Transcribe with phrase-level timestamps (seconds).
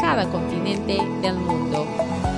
[0.00, 1.86] cada continente del mundo.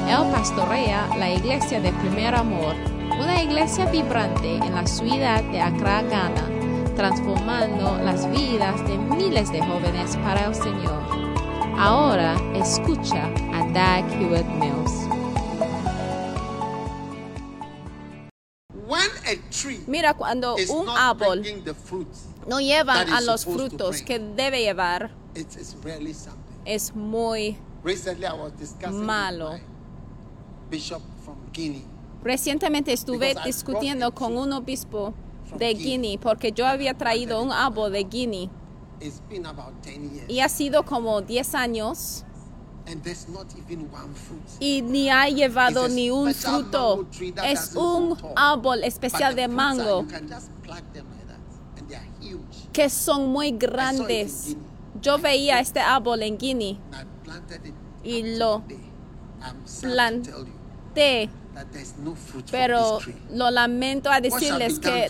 [0.09, 2.74] Él pastorea la iglesia de Primer Amor,
[3.20, 6.48] una iglesia vibrante en la ciudad de Accra, Ghana,
[6.96, 11.02] transformando las vidas de miles de jóvenes para el Señor.
[11.78, 14.92] Ahora escucha a Dag Hewitt Mills.
[18.87, 21.42] When a tree Mira, cuando un árbol
[22.46, 25.10] no llevan that a is los frutos que debe llevar,
[26.65, 27.57] es muy
[28.93, 29.59] Malo.
[32.23, 35.13] Recientemente estuve discutiendo con un obispo
[35.59, 36.19] de Guinea.
[36.21, 38.49] Porque yo había traído un árbol de Guinea.
[39.01, 42.24] It's been about 10 years, y ha sido como 10 años.
[44.60, 47.07] Y ni ha llevado ni un fruto.
[47.45, 50.07] Es un árbol especial de mango.
[52.73, 54.57] que son muy grandes.
[55.01, 56.76] Yo veía este árbol en Guinea.
[58.04, 58.62] Y lo
[59.80, 61.30] planté.
[62.51, 62.98] pero
[63.30, 65.09] lo lamento a decirles que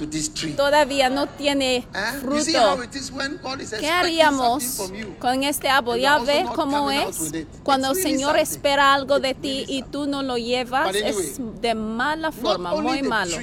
[0.57, 1.85] todavía no tiene Eh?
[2.21, 2.83] Fruto.
[2.83, 5.99] it is when God is ¿Qué haríamos con este árbol?
[5.99, 7.33] Ya ves cómo es.
[7.63, 12.33] Cuando el Señor espera algo de ti y tú no lo llevas, es de mala
[12.33, 13.37] forma, muy malo.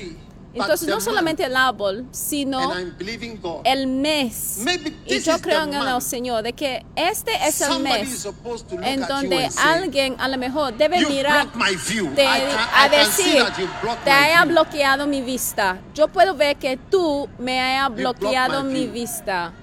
[0.54, 2.60] Entonces no solamente el árbol, sino
[3.66, 4.60] el mes.
[5.06, 6.02] Y yo creo en el.
[6.02, 8.26] Señor de que este es el mes
[8.82, 11.60] en donde alguien a lo mejor debe "You mirar can-
[12.76, 13.44] a decir,
[14.04, 15.78] te haya view." bloqueado mi vista.
[15.94, 19.54] Yo puedo ver que tú me hayas bloqueado mi vista.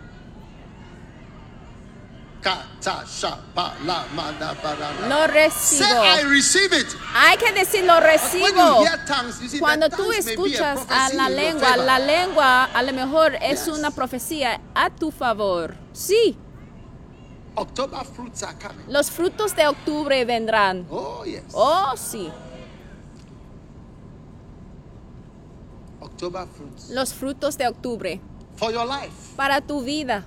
[5.09, 6.05] Lo recibo.
[6.05, 6.87] I receive it.
[7.15, 8.85] Hay que decir lo recibo.
[9.07, 13.69] tongues, Cuando tú escuchas a la lengua, la lengua a lo mejor es Yes.
[13.79, 15.75] una profecía a tu favor.
[15.93, 16.37] Sí,
[17.57, 18.85] October fruits are coming.
[18.89, 20.87] los frutos de octubre vendrán.
[20.91, 21.43] Oh, yes.
[21.53, 22.31] Oh, sí.
[26.01, 26.91] October fruits.
[26.91, 28.21] Los frutos de octubre
[28.57, 29.35] For your life.
[29.37, 30.27] para tu vida.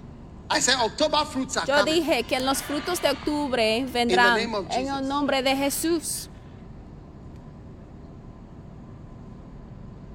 [0.51, 1.93] I said October fruits are Yo coming.
[2.03, 6.27] dije que los frutos de octubre vendrán name of en el nombre de Jesús.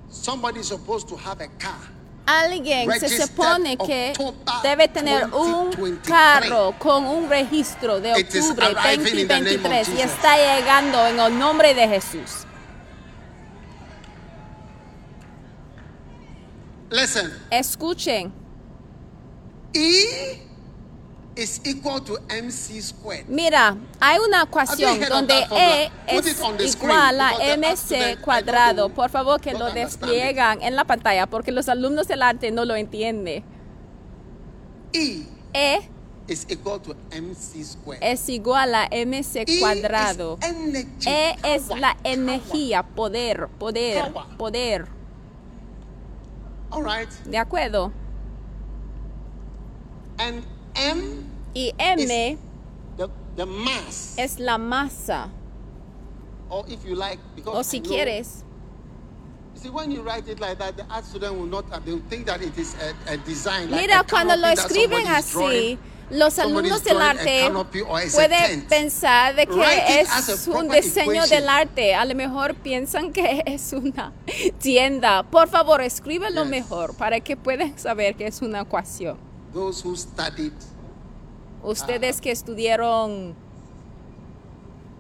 [0.09, 1.79] Somebody is supposed to have a car.
[2.27, 6.09] Alguien se Registered supone que October debe tener un 2023.
[6.09, 9.93] carro con un registro de It is octubre arriving in the name of 2023 y
[9.93, 10.11] Jesus.
[10.15, 12.47] está llegando en el nombre de Jesús.
[16.91, 18.33] Listen, Escuchen,
[19.75, 20.41] E
[21.37, 23.27] is equal to MC squared.
[23.29, 25.35] mira, hay una ecuación donde?
[25.51, 26.39] E es
[26.77, 28.89] igual a mc cuadrado.
[28.91, 32.77] Por favor que lo despliegan en la pantalla porque los alumnos del arte no lo
[32.77, 33.43] entienden.
[34.93, 35.89] E E
[36.29, 38.03] is equal to MC squared.
[38.03, 40.39] es igual a mc E cuadrado.
[40.41, 41.09] energy.
[41.09, 41.97] E es la power.
[42.05, 44.37] energía, poder, poder, Power.
[44.37, 44.87] poder.
[46.71, 47.09] All right.
[47.27, 47.93] ¿De acuerdo?
[50.19, 50.45] And
[50.77, 52.39] M Y M is
[52.97, 54.15] the, the mass.
[54.19, 55.29] es la masa.
[56.51, 58.43] Or if you like, because O si know- quieres,
[59.55, 62.03] You see, when you write it like that, the art student will not, they will
[62.09, 63.71] think that it is a, a design.
[63.71, 65.79] like mira, cuando lo escriben así,
[66.11, 67.51] los alumnos del arte
[68.13, 71.31] pueden pensar de que Write es un diseño equation.
[71.31, 71.95] del arte.
[71.95, 74.13] A lo mejor piensan que es una
[74.59, 75.23] tienda.
[75.23, 76.51] Por favor, escríbelo Yes.
[76.51, 79.17] mejor para que puedan saber que es una ecuación.
[79.55, 80.53] Those who studied
[81.63, 83.35] Ustedes que estudiaron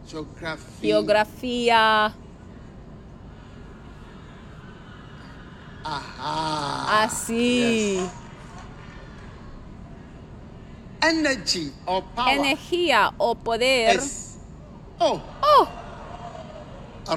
[0.08, 2.14] geography, geografía,
[5.84, 8.10] aha, así, yes.
[11.02, 13.96] energy or power energía o poder.
[13.96, 14.38] is.
[14.98, 15.68] Oh, Oh,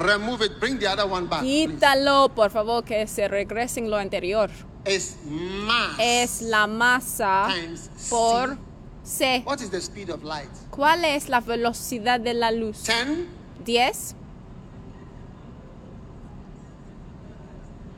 [0.00, 0.60] remove it.
[0.60, 1.40] Bring the other one back.
[1.40, 1.68] please.
[1.72, 4.50] quítalo, por favor, que se regresen lo anterior.
[4.88, 8.56] Is mass Es la masa times por
[9.04, 9.42] c.
[9.44, 10.48] What is the speed of light?
[10.70, 12.84] ¿Cuál es la velocidad de la luz?
[12.84, 13.26] 10.
[13.64, 14.14] 10.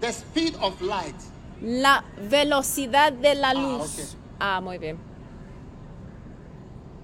[0.01, 1.15] The speed of light
[1.63, 3.99] La velocidad de la Ah, luz.
[3.99, 4.19] ok.
[4.41, 4.99] Ah, muy bien.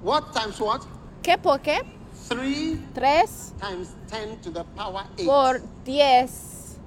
[0.03, 0.81] What times what?
[1.23, 1.81] ¿Qué por qué?
[2.29, 5.27] 3 3 times 10 to the power 8.
[5.27, 6.79] por 10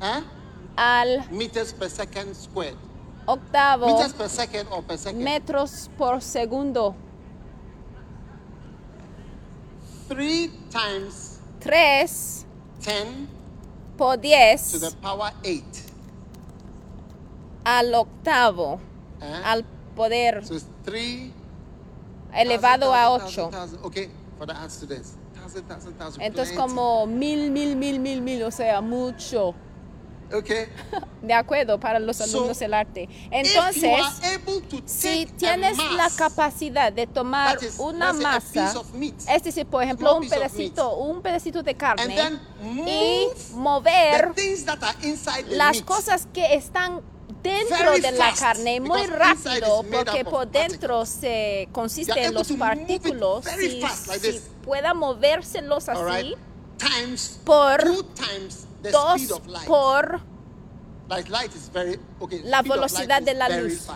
[0.00, 0.22] Huh?
[0.76, 2.76] Al Meters per second squared.
[3.26, 5.22] octavo Meters per second or per second.
[5.22, 6.94] metros por segundo.
[10.08, 12.46] 3 times 3
[12.80, 13.28] 10
[13.96, 15.64] por to 10 the power 8.
[17.64, 18.78] al octavo,
[19.20, 19.40] Huh?
[19.44, 19.64] al
[19.96, 21.32] poder So it's 3
[22.34, 23.48] elevado a 8.
[23.50, 23.78] 8.
[23.82, 24.08] Okay,
[24.38, 25.16] for the art students.
[25.34, 26.22] Thousand, thousand, thousand.
[26.22, 26.56] Entonces plenty.
[26.74, 29.54] como mil, mil, mil, mil, mil, o sea, mucho.
[30.32, 30.66] Okay.
[31.22, 33.02] De acuerdo para los So, alumnos del arte.
[33.02, 34.00] if you Entonces,
[34.86, 39.82] si tienes a la mass, capacidad de tomar is, una masa, meat, es decir, por
[39.82, 42.40] ejemplo, un pedacito, un pedacito de carne
[42.86, 44.34] y move mover
[45.50, 45.84] las meat.
[45.84, 47.02] cosas que están
[47.42, 52.50] dentro Very de la fast, carne muy rápido porque por dentro se consiste en los
[52.52, 56.38] partículos si, like si pueda movérselos así right?
[56.78, 60.20] Times por two times dos por
[62.44, 63.86] la velocidad de la luz.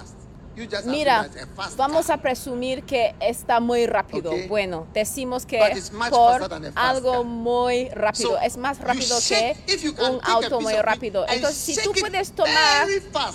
[0.84, 1.28] Mira,
[1.76, 4.30] vamos a presumir que está muy rápido.
[4.32, 4.48] Okay.
[4.48, 5.58] Bueno, decimos que
[5.92, 6.40] much por
[6.74, 8.30] algo muy rápido.
[8.30, 11.24] So, es más rápido shake- que un auto muy rápido.
[11.28, 12.86] Entonces, si tú puedes tomar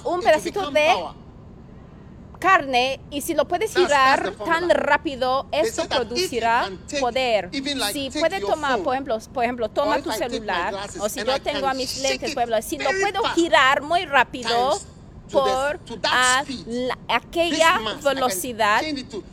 [0.04, 0.94] un pedacito de.
[2.45, 6.69] Carne y si lo puedes girar tan rápido, esto producirá
[7.00, 7.50] poder.
[7.92, 11.74] si your tomar, por ejemplo, por ejemplo, toma tu celular o si yo tengo a
[11.74, 14.80] mis lentes, ejemplo, si lo puedo girar muy rápido
[15.31, 18.81] por a la- aquella velocidad,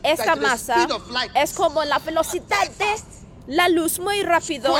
[0.03, 0.87] esta masa
[1.35, 2.95] es como la velocidad de
[3.55, 4.73] la luz muy rápido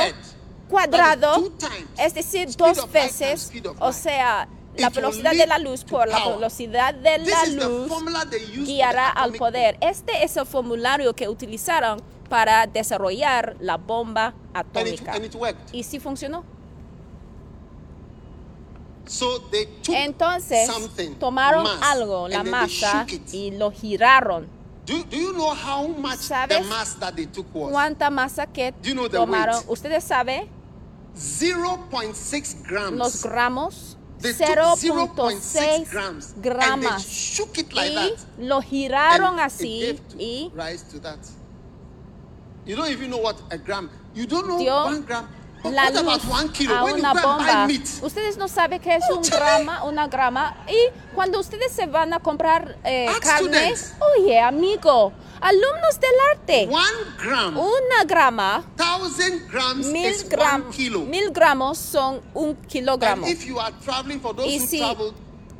[0.69, 1.51] cuadrado,
[1.99, 4.47] es decir, dos veces, o sea,
[4.77, 7.89] la velocidad de la luz por la velocidad de la the luz
[8.29, 9.77] the guiará al poder.
[9.81, 15.13] Este es el formulario que utilizaron para desarrollar la bomba And it, atómica.
[15.13, 15.73] and it worked.
[15.73, 16.43] Y sí funcionó.
[19.05, 20.69] So they took Entonces
[21.19, 24.47] tomaron mass, algo, and la masa, y lo giraron.
[24.85, 27.71] Do, do you know how much the ¿Sabes mass that they took was?
[27.71, 29.55] ¿Cuánta masa que Do you know the tomaron?
[29.55, 29.69] weight?
[29.69, 30.47] ¿Ustedes saben
[31.15, 32.97] 0.6 grams.
[32.97, 33.97] los gramos?
[34.23, 34.47] They took
[34.79, 37.39] 0.6 grams, And they gramas.
[37.73, 41.19] Y lo giraron así y rise to that.
[42.65, 43.89] You don't even know what a gram.
[44.15, 45.27] You don't know dio one gram.
[45.65, 46.73] La what about one kilo?
[46.75, 47.67] a when una buy bomba.
[47.67, 49.29] meat, Ustedes no saben qué es un Oye.
[49.29, 50.55] grama, una grama.
[50.67, 53.73] Y cuando ustedes se van a comprar eh, carne,
[54.17, 55.11] oye, amigo,
[55.43, 61.01] alumnos del arte, one gram, una grama, thousand grams mil, is gram- one kilo.
[61.01, 63.27] mil gramos son un and kilogramo.
[63.27, 65.13] if you are traveling, for those Y who si, travel,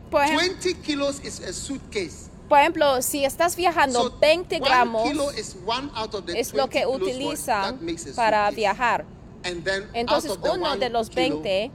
[0.10, 2.30] Por ejemplo, 20 kilos is a suitcase.
[2.48, 5.10] por ejemplo, si estás viajando So 20 one gramos,
[6.36, 7.80] es lo 20 que utilizan
[8.16, 9.06] para viajar.
[9.44, 11.72] And then Entonces, uno de los kilo, 20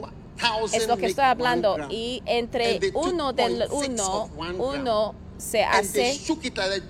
[0.00, 5.64] one thousand es lo que estoy hablando y entre uno del 0.6 uno uno se
[5.64, 6.18] hace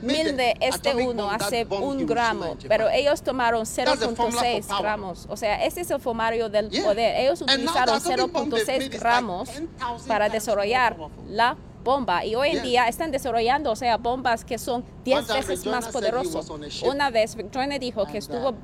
[0.02, 4.82] mil de este uno hace un gramo pero ellos tomaron the formula for 0.6 power.
[4.82, 5.26] gramos.
[5.28, 7.16] O sea ese es el formario del poder.
[7.20, 10.96] Ellos utilizaron the atomic bomb they've 0.6 made is like gramos 10,000 para desarrollar
[11.28, 12.24] la bomba.
[12.24, 15.88] Y hoy en día están desarrollando o sea bombas que son 10 time veces más
[15.88, 16.48] poderosas
[16.82, 18.54] una vez Joyner dijo que estuvo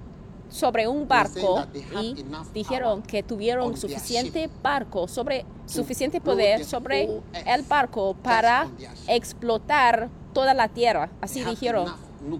[0.48, 1.66] sobre un barco
[2.02, 2.14] y
[2.54, 7.04] dijeron que tuvieron suficiente barco sobre suficiente poder sobre
[7.46, 8.68] el barco para
[9.08, 11.10] explotar toda la tierra.
[11.20, 11.86] Así dijeron.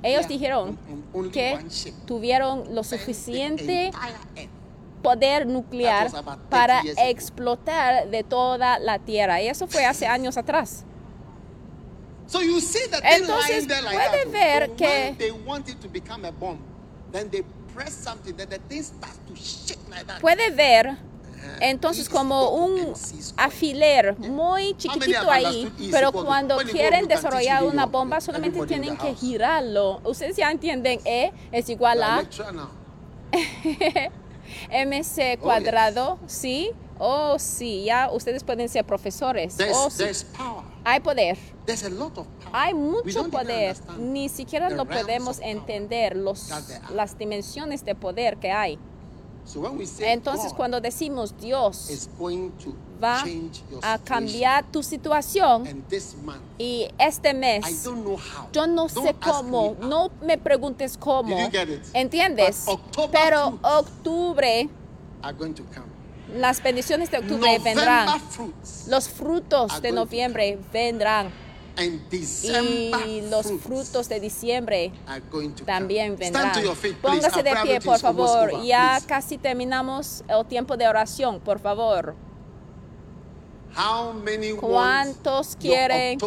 [0.02, 0.78] ellos dijeron
[1.32, 1.52] que
[2.06, 3.90] tuvieron lo suficiente
[5.02, 9.40] poder nuclear That was about 30 para explotar de toda la tierra.
[9.42, 10.84] Y eso fue hace años atrás.
[13.04, 15.14] Entonces, puede ver que-
[20.20, 20.96] puede ver
[21.60, 22.94] entonces como un
[23.36, 30.00] alfiler muy chiquitito ahí, pero cuando quieren desarrollar una bomba solamente tienen que girarlo.
[30.04, 32.22] Ustedes ya entienden, E es igual a
[34.70, 36.70] mc cuadrado, ¿sí?
[36.98, 39.56] Oh, sí, ya ustedes pueden ser profesores.
[39.74, 40.04] Oh, sí.
[40.88, 41.36] Hay poder.
[41.66, 42.52] There's a lot of power.
[42.52, 46.48] Hay mucho poder, ni siquiera lo podemos entender, los,
[46.94, 48.78] las dimensiones de poder que hay.
[49.44, 53.24] So when we say Entonces God cuando decimos Dios is going to va
[53.82, 55.84] a cambiar tu situación
[56.58, 58.48] y este I mes, don't know how.
[58.52, 61.36] yo no sé cómo, no me preguntes cómo?
[61.94, 62.66] ¿entiendes?
[63.12, 64.68] Pero octubre,
[66.34, 68.08] las bendiciones de octubre vendrán.
[68.88, 71.30] Los frutos de noviembre vendrán.
[71.78, 74.92] Y los frutos de diciembre
[75.66, 76.52] también vendrán.
[77.02, 78.62] Póngase de pie, por favor.
[78.64, 82.14] Ya casi terminamos el tiempo de oración, por favor.
[84.60, 86.18] ¿Cuántos quieren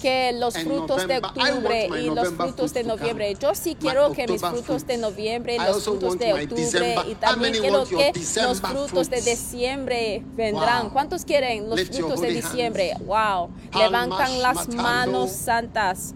[0.00, 3.34] que los frutos de octubre y los frutos de noviembre?
[3.40, 7.84] Yo sí quiero que mis frutos de noviembre, los frutos de octubre y también quiero
[7.84, 8.12] que
[8.42, 10.90] los frutos de diciembre vendrán.
[10.90, 12.94] ¿Cuántos quieren los frutos de diciembre?
[13.04, 13.50] Wow.
[13.76, 16.14] Levantan las manos santas.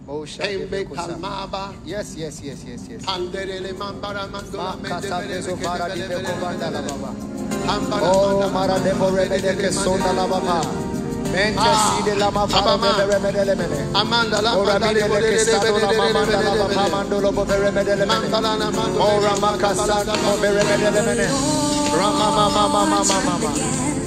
[1.85, 3.03] Yes, yes, yes, yes, yes.
[8.03, 9.71] Oh, Mara Debore Medeke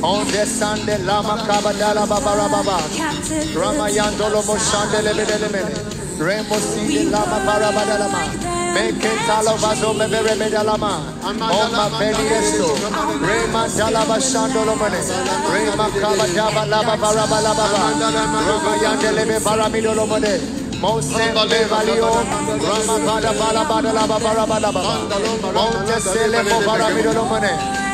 [0.03, 2.77] On the Sunday, Lama Kabadala Babara Baba,
[3.57, 5.73] Ramayandolo Moshandele Bedele Mene,
[6.19, 8.56] Remo Sidi Lama Barabadalama.
[8.73, 12.69] Mekentalovazo Mevere Medalama, Oma Beliesto,
[13.21, 14.99] Rema Dalaba Shandolomane,
[15.51, 17.79] Rema Kabadaba Laba Baraba Lababa,
[18.47, 20.33] Rama Yandelebe Baramido Lomane,
[20.81, 22.11] Mose Bevalio,
[22.61, 24.81] Rama Bada Bala Bada Laba Baraba Laba,
[25.53, 27.53] Monte Selemo Baramido Lomane,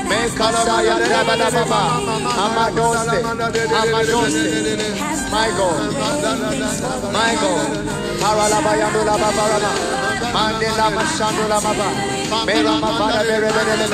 [0.09, 1.81] Mekasaya Daba Laba,
[2.43, 3.19] Amadoste,
[3.79, 4.49] Amadoste,
[5.31, 5.93] my God,
[7.13, 7.67] my God,
[8.19, 10.12] Paralaba Yandula Barama.
[10.33, 11.87] Mandela Mashandra Maba,
[12.45, 13.85] Mela Mabana Berebele,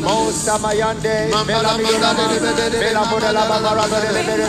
[0.00, 2.10] Mosa Mayande, Mela Mila,
[2.80, 4.46] Mela Bodala Babara Berebele,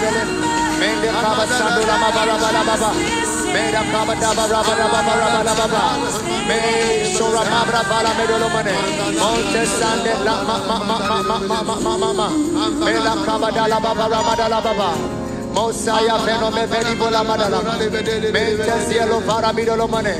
[0.79, 2.89] Mende Kaba Sandra Mabara Baba,
[3.53, 5.81] Meda Kaba Daba Raba Raba Raba Baba,
[6.47, 6.71] Mede
[7.13, 8.73] Shora Mabra Bala Medolomane,
[9.19, 12.27] Monte Sande La Mama Mama Mama Mama Mama,
[12.85, 15.28] Mela Kaba Dala Baba Raba Dala Baba.
[15.53, 17.61] Mosaya fenome venibola madala.
[18.31, 20.15] Mente cielo para mi dolomane.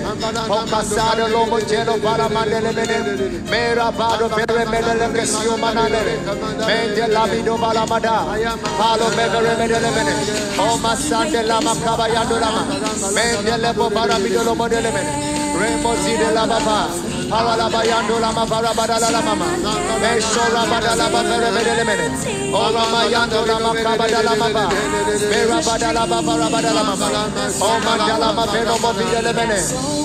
[1.18, 3.42] lo lomo cielo para mandele bene.
[3.50, 6.20] Mera vado vere medele che si umanale.
[6.66, 8.26] Mente la mino balamada.
[8.78, 10.14] Palo vere medele bene.
[10.58, 12.66] O masante lama cabayando lama.
[13.14, 15.30] Mente lepo para mi le bene.
[15.60, 17.19] Remosi de la baba.
[17.32, 19.46] Awala bayando la mavara badala la mama.
[20.02, 22.06] Mesola badala bavere bedele mene.
[22.52, 24.70] Ola mayando la makabada la mama.
[25.30, 27.08] Mera badala bavara badala mama.
[27.62, 29.60] O mandala mavero bovide le mene.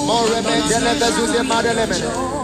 [0.07, 2.44] More mendele bezuze madele mene.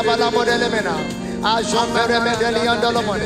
[0.05, 0.95] la modele mena.
[1.43, 3.25] Ajon mere medeli andolo mone.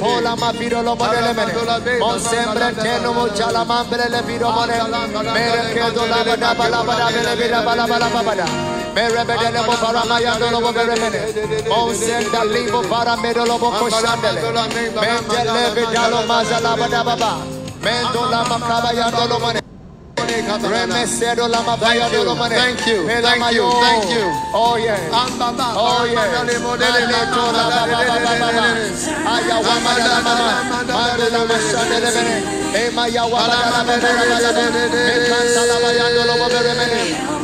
[0.00, 1.52] Ola ma vido lo modele mene.
[2.00, 4.74] On sempre teno mo chala mambre le vido mone.
[5.34, 8.46] Mere que do la bada bala bada bele vida bala bala bada.
[8.94, 11.20] Mere medele mo para mayandolo mo mere mene.
[11.70, 14.40] On senda limbo para medolo mo koshandele.
[15.00, 17.32] Mendele vidalo mazala bada baba.
[17.82, 19.00] Mendola makaba yandolo mone.
[19.00, 19.59] Remesedo la mabaya dolo mane.
[21.86, 22.18] Thank you.
[22.62, 22.98] Thank you.
[23.86, 24.26] Thank you.
[24.54, 25.10] Oh yeah.
[25.76, 26.14] Oh yeah.
[26.86, 26.96] Oh
[37.24, 37.39] yeah.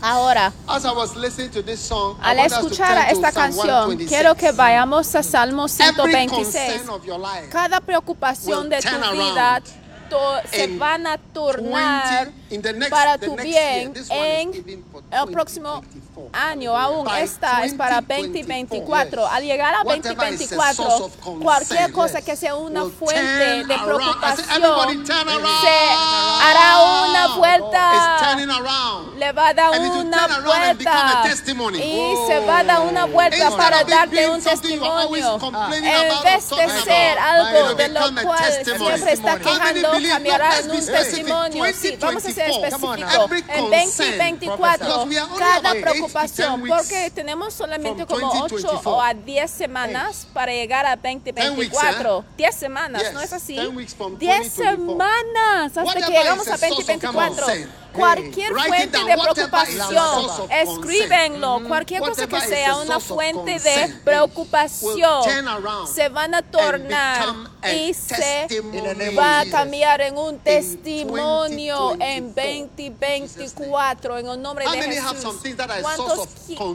[0.00, 0.52] Ahora,
[2.22, 6.82] al escuchar esta canción, quiero que vayamos a Salmo 126.
[7.50, 9.60] Cada preocupación de tu vida
[10.50, 12.30] se van a tornar
[12.90, 14.52] para tu bien en
[15.10, 15.82] el próximo
[16.32, 16.76] año.
[16.76, 19.26] Aún esta es para 2024.
[19.26, 22.84] Al llegar a Whatever is a 2024, source of concern, cualquier cosa que sea una
[22.86, 24.62] fuente de preocupación se
[26.42, 28.36] hará una It's vuelta.
[29.16, 31.24] Le va a dar una vuelta
[31.74, 35.38] y se va a dar una vuelta para darte un testimonio.
[35.72, 41.64] En vez de ser algo de lo cual siempre está quejando, cambiará en un testimonio.
[41.74, 42.78] Sí, vamos a ser 2024.
[42.78, 43.18] Come on específicos.
[43.18, 43.24] now.
[43.24, 47.54] Every En concern, 2024, because we are only cada to preocupación, 10 weeks porque tenemos
[47.54, 48.90] solamente como 8 2024.
[48.90, 52.24] o a 10 semanas para llegar a 2024.
[52.36, 53.54] 10 semanas, Yes, ¿no es así?
[53.54, 54.86] 10 weeks from 10 2024.
[54.86, 57.87] semanas hasta que llegamos a a source of 2024.
[57.98, 61.60] Cualquier fuente de preocupación, escríbenlo.
[61.66, 65.22] Cualquier cosa que sea una fuente de preocupación
[65.92, 67.34] se van a tornar
[67.74, 68.48] y se
[69.16, 72.98] va a cambiar en un testimonio en 2024.
[72.98, 75.36] 2024 en el nombre de Jesús.
[75.82, 76.28] ¿Cuántos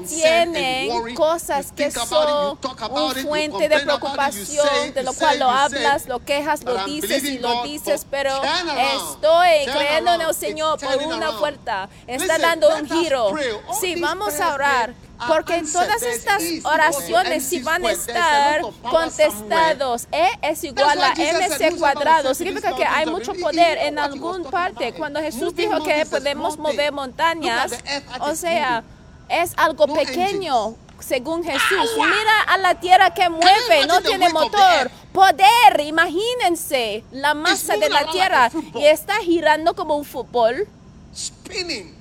[0.09, 2.57] tienen cosas You que son
[2.91, 7.63] una fuente de preocupación de lo cual lo hablas, lo quejas, lo dices y lo
[7.63, 10.33] dices, pero estoy creyendo en el.
[10.33, 11.89] Señor por turning una vuelta.
[12.07, 13.33] Está dando un giro.
[13.79, 14.93] Sí, vamos a orar.
[15.27, 15.87] Porque answered.
[15.87, 20.07] todas estas oraciones sí van a estar contestados.
[20.11, 22.33] E es igual a MC "Whosoever cuadrado.
[22.33, 24.93] Significa que hay mucho poder eaten." en talking parte.
[24.93, 27.71] Cuando Jesús dijo que podemos mover montañas,
[28.19, 28.83] o sea,
[29.29, 30.75] es algo pequeño.
[30.99, 32.09] Según Jesús, Power.
[32.09, 34.89] mira a la tierra que mueve, no tiene motor.
[35.11, 40.65] Poder, imagínense la masa de la tierra y está girando como un fútbol,
[41.13, 41.95] Spinning.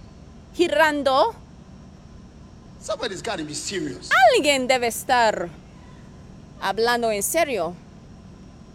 [0.56, 1.34] girando.
[2.80, 4.10] Somebody's got to be serious.
[4.34, 5.48] Alguien debe estar
[6.60, 7.76] hablando en serio.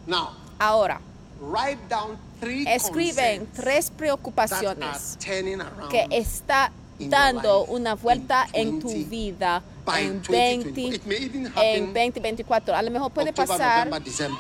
[0.05, 0.99] Now, Ahora,
[1.39, 8.47] write down three escriben tres that are preocupaciones turning around que está dando una vuelta
[8.53, 9.63] en tu 20 vida
[9.95, 10.31] en 2024.
[10.31, 12.75] 20 It may even en happen 2024.
[12.75, 13.89] A lo mejor puede October, pasar,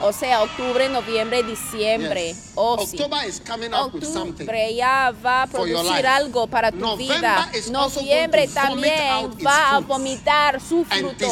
[0.01, 2.35] o sea, octubre, noviembre, diciembre.
[2.55, 2.97] O sí.
[2.99, 7.51] Octubre ya va a producir algo para tu November vida.
[7.71, 11.25] Noviembre también va a vomitar su fruto.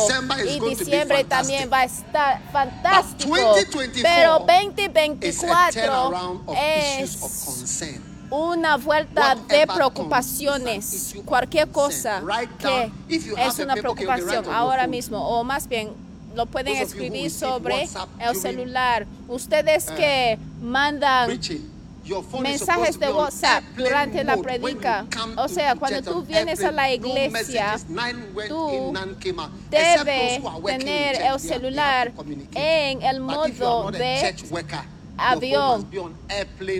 [0.47, 3.35] Y diciembre también va a estar fantástico.
[3.35, 4.45] 2024 Pero
[5.21, 8.14] It's a 2024 turnaround of issues of es.
[8.29, 12.21] Una vuelta de preocupaciones, cualquier cosa
[12.59, 17.87] que es una preocupación ahora mismo, o más bien lo pueden escribir sobre
[18.19, 19.07] el celular.
[19.27, 21.39] Ustedes uh, que mandan
[22.39, 25.05] mensajes de WhatsApp durante la predica.
[25.37, 27.77] O sea, cuando tú vienes a la iglesia,
[28.47, 29.49] tú in, none came out.
[29.71, 32.11] Except those debe who are working in tener el celular
[32.53, 34.35] en el modo de
[35.17, 35.87] avión.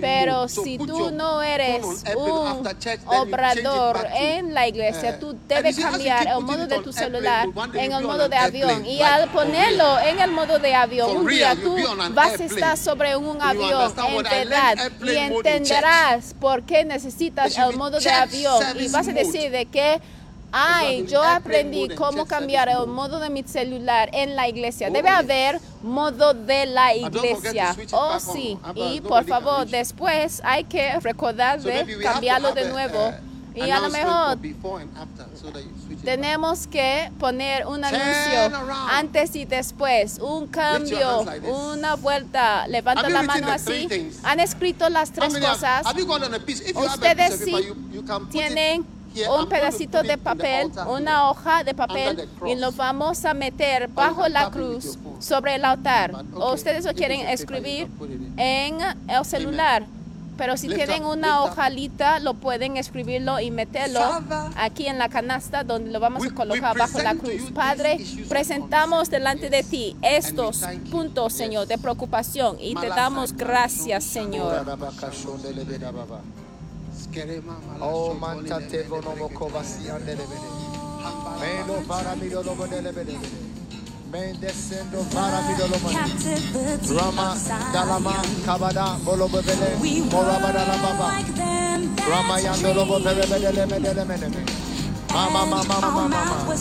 [0.00, 2.66] Pero si tú no eres un
[3.06, 8.04] obrador en la iglesia, uh, tú debes cambiar el modo de tu celular en el
[8.04, 8.84] modo de avión.
[8.84, 11.76] Y al ponerlo en el modo de avión, un día tú
[12.12, 14.90] vas a estar sobre un avión en verdad.
[15.02, 20.00] Y entenderás por qué necesitas el modo de avión y vas a decir de que
[20.58, 24.88] Ay, yo aprendí cómo cambiar el modo de mi celular en la iglesia.
[24.88, 27.76] Debe haber modo de la iglesia.
[27.92, 28.58] Oh, sí.
[28.64, 33.08] Otherwise Y por favor, después hay que recordar de cambiarlo de a, nuevo.
[33.08, 34.38] uh, Y a lo mejor
[36.04, 38.58] tenemos que poner un anuncio
[38.90, 42.66] antes y después, un cambio, una vuelta.
[42.66, 43.88] Levanta la mano así.
[44.22, 45.84] Han escrito las tres cosas.
[46.74, 47.72] Ustedes sí
[48.30, 48.95] tienen.
[49.24, 54.50] Un pedacito de papel, una hoja de papel y lo vamos a meter bajo la
[54.50, 56.12] cruz sobre el altar.
[56.34, 57.88] O ustedes lo quieren escribir
[58.36, 59.86] en el celular.
[60.36, 64.00] Pero si tienen una hojalita, lo pueden escribirlo y meterlo
[64.56, 67.50] aquí en la canasta donde lo vamos a colocar bajo la cruz.
[67.54, 67.98] Padre,
[68.28, 71.32] presentamos delante de ti estos puntos.
[71.32, 74.04] Señor, de preocupación y te damos gracias.
[74.04, 74.66] Señor.
[77.80, 80.48] Oh manta tevo no mokova si andelebede.
[81.40, 83.16] Meno para mi do lobo delebede.
[84.12, 85.88] Men descendo para mi do lobo.
[86.92, 87.34] Rama
[87.72, 89.76] dalama kabada bolobo bele.
[90.12, 91.08] Moraba dalama baba.
[92.06, 94.44] Rama yando lobo bele bele bele bele bele.
[95.14, 96.54] Mama, mama, mama, mama.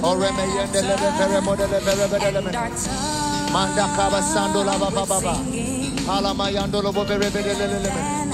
[0.00, 2.52] Oreme yende lebe pere modele pere bedele me.
[3.52, 5.34] Manda kaba sando la baba baba.
[6.08, 8.29] Alama yando lobo pere bedele lebe.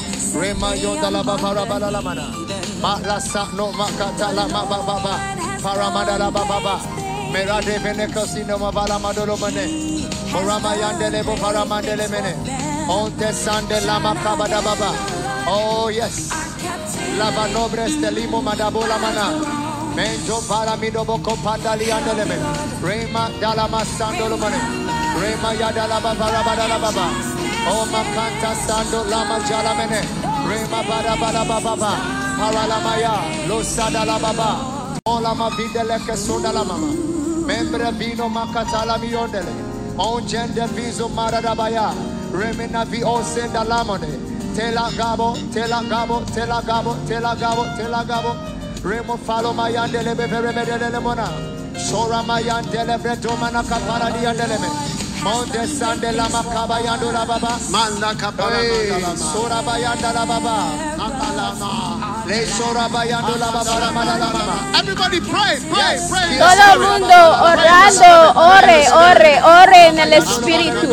[15.48, 16.30] Oh yes.
[17.18, 19.26] Lava nobre este limo madabola mana.
[19.94, 22.36] Menjo para mi dobo compandali andeleme.
[22.82, 24.58] Rema dala masando lo mane.
[25.20, 27.06] Rema ya dala baba rabada la baba.
[27.68, 30.00] Oh, Makanta Sando majala mene,
[30.48, 31.76] Rema Barabala Baba,
[32.38, 36.86] Paralamaya, Losada La Baba, Olama Videle soda La Mama,
[37.44, 39.50] Membre Vino makata la Miondele,
[39.98, 41.92] On Gender Viso Marabaya,
[42.30, 48.84] Remina Vio Senda la Lamone, Tela Gabo, Tela Gabo, Tela Gabo, Tela Gabo, Tela Gabo,
[48.84, 51.26] Remo Falo Mayandele Bevere Mona,
[51.76, 55.05] Sora maya tele brete manaka paradia dele mene.
[55.22, 55.62] Kapara di yandele me.
[55.62, 57.58] Monte sande la makaba yando la baba.
[57.70, 60.56] Manda kapara Hey, manda la sora bayanda la baba.
[61.58, 62.24] ma.
[62.26, 64.56] Le sora bayando la baba la mala la mama.
[64.78, 66.28] Everybody pray, pray, Yes, pray.
[66.30, 66.40] yes.
[66.42, 67.18] Todo el mundo
[67.50, 70.86] orando, ore, ore, ore en el Espíritu.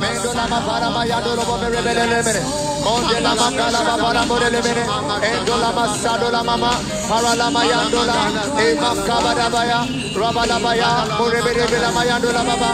[0.00, 2.40] Mendo la mapara mayando lo bobe rebele lemene.
[2.84, 4.82] Monte la makala babara more lemene.
[5.22, 6.70] Endo la masado la mama.
[7.08, 8.14] Para la mayando la.
[8.62, 9.80] E makaba da baya.
[10.18, 12.70] Rabalabaya, Murebela Mayandola Baba,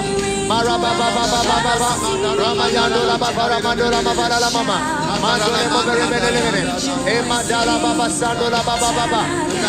[0.49, 1.91] Marababa Baba Baba,
[2.41, 4.77] Ramayandola Baba Ramandola Baba La Mama,
[5.21, 6.41] Mandole Mogarebele,
[7.05, 9.21] Emadala Baba Sandola Baba Baba,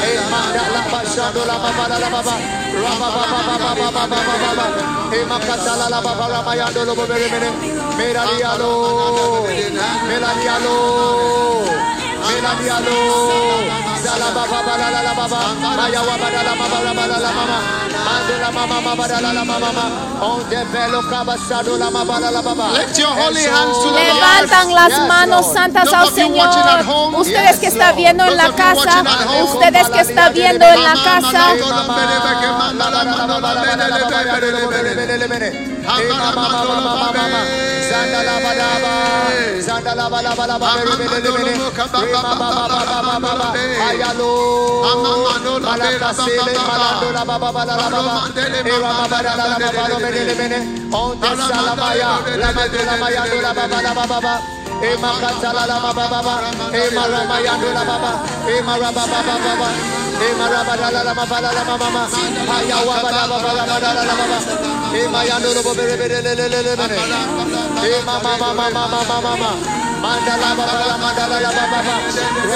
[0.07, 2.35] Emadala Bashandola Baba La Baba,
[2.79, 4.65] Rababa Baba Baba Baba Baba,
[5.11, 7.49] Emakatala La Baba Ramayandolo Mogarebele,
[7.99, 8.71] Meladialo,
[10.07, 10.75] Meladialo,
[12.23, 13.94] Meladialo.
[14.05, 15.39] Zala baba bala la la baba.
[15.77, 17.57] Maya waba la la baba raba la la mama.
[18.05, 19.85] Mando la mama mama la la mama mama.
[20.21, 22.67] On develo cabasado la mama la la baba.
[22.77, 23.51] Lift your holy Eso.
[23.51, 24.15] hands to the Lord.
[24.15, 25.53] Levantan las Yes, manos Lord.
[25.57, 26.79] santas Those al of you watching Señor.
[26.79, 27.97] at home, Ustedes que yes, están Lord.
[27.97, 30.83] viendo en Those la of you watching casa, at home, ustedes que están viendo en
[30.83, 31.41] la casa,
[44.01, 44.29] yalo
[45.61, 48.13] malakasele malando la baba bala la baba
[48.73, 50.59] eva baba la la baba lo mene mene
[50.91, 52.09] on te salamaya
[52.89, 54.54] la maya la baba la baba
[61.77, 62.03] mama,
[62.49, 64.37] haya waba la baba la la la la baba,
[64.95, 66.85] ema yando lo bobe bebe le le le le le,
[67.97, 69.49] ema mama mama mama mama,
[70.01, 71.95] manda la baba la manda la la baba baba,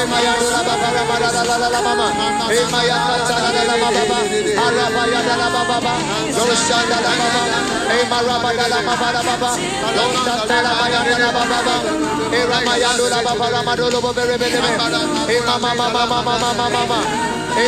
[0.01, 2.07] ema yando la baba la manda la la la la mama,
[2.49, 4.17] ema ya katala la la baba,
[4.65, 5.93] araba ya la la baba baba,
[6.37, 7.41] lo shanda la baba,
[7.99, 9.49] ema raba la la baba la baba,
[9.95, 12.29] lo shanda la baba la baba baba.
[15.29, 15.89] E ramayando
[16.65, 16.99] la baba.
[17.57, 17.59] E.
[17.59, 17.61] E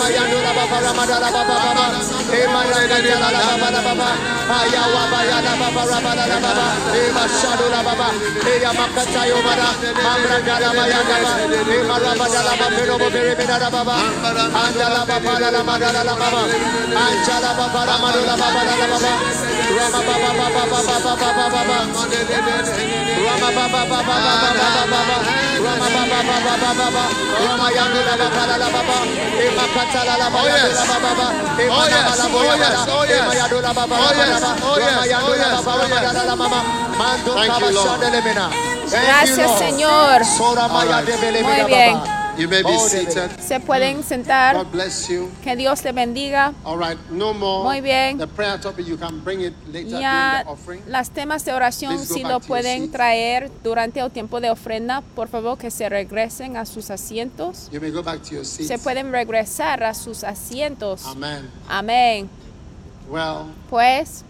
[0.00, 1.86] mayando la baba la baba baba baba.
[3.04, 3.10] La
[3.44, 3.44] baba baba.
[3.44, 4.08] La baba la baba.
[4.48, 4.64] Baba.
[5.44, 5.84] La baba
[7.64, 8.08] la baba.
[16.20, 16.42] Baba.
[17.04, 17.96] Anja la baba la
[18.36, 19.12] baba la baba.
[19.76, 21.53] Rama baba baba baba baba baba
[38.90, 39.58] Gracias.
[39.58, 40.22] Señor.
[41.42, 42.13] Muy bien.
[42.36, 43.30] You may be Oh, seated.
[43.40, 44.56] se pueden sentar.
[44.56, 45.30] God bless you.
[45.42, 46.52] Que Dios le bendiga.
[46.64, 47.62] All right, no more.
[47.64, 48.18] Muy bien.
[48.18, 50.82] The prayer topic, you can bring it later during Ya the offering.
[50.88, 55.56] las temas de oración, si lo pueden traer durante el tiempo de ofrenda, por favor
[55.58, 57.68] que se regresen a sus asientos.
[57.70, 58.68] You may go back to your seats.
[58.68, 61.04] Se pueden regresar a sus asientos.
[61.06, 61.48] Amen.
[61.68, 62.28] Amén.
[63.08, 64.24] Well, Pues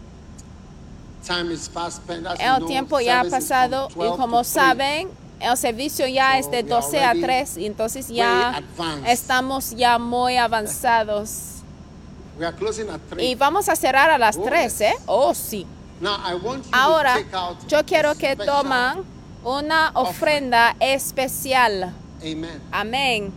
[1.27, 2.27] time is fast spent.
[2.27, 4.47] As you el know, tiempo ya ha pasado y 12 como to 3.
[4.53, 5.09] saben,
[5.41, 8.63] el servicio ya So es de we are 12 a already 3 y entonces ya
[9.07, 11.51] estamos ya muy avanzados.
[12.39, 13.23] We are closing at 3.
[13.23, 14.95] Y vamos a cerrar a las Oh, 3, ¿eh?
[15.07, 15.67] Oh, sí.
[16.01, 19.05] Now, I want you Ahora, to out yo quiero que toman
[19.45, 21.95] una ofrenda especial.
[22.21, 22.61] Amen.
[22.73, 23.33] Amén.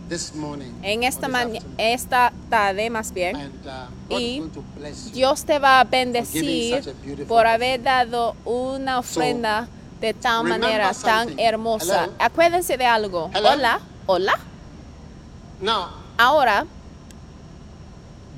[0.82, 1.28] En esta,
[1.76, 3.36] esta tarde más bien.
[3.36, 3.66] And
[4.10, 4.42] uh, Y.
[5.12, 6.94] Dios te va a bendecir
[7.28, 9.68] por haber dado una ofrenda
[10.00, 12.04] de tal manera tan hermosa.
[12.04, 12.14] Hello?
[12.18, 13.30] Acuérdense de algo.
[13.34, 13.50] Hello?
[13.52, 14.38] Hola, hola.
[15.60, 16.66] Now, Ahora,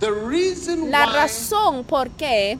[0.00, 2.58] the reason la why razón por qué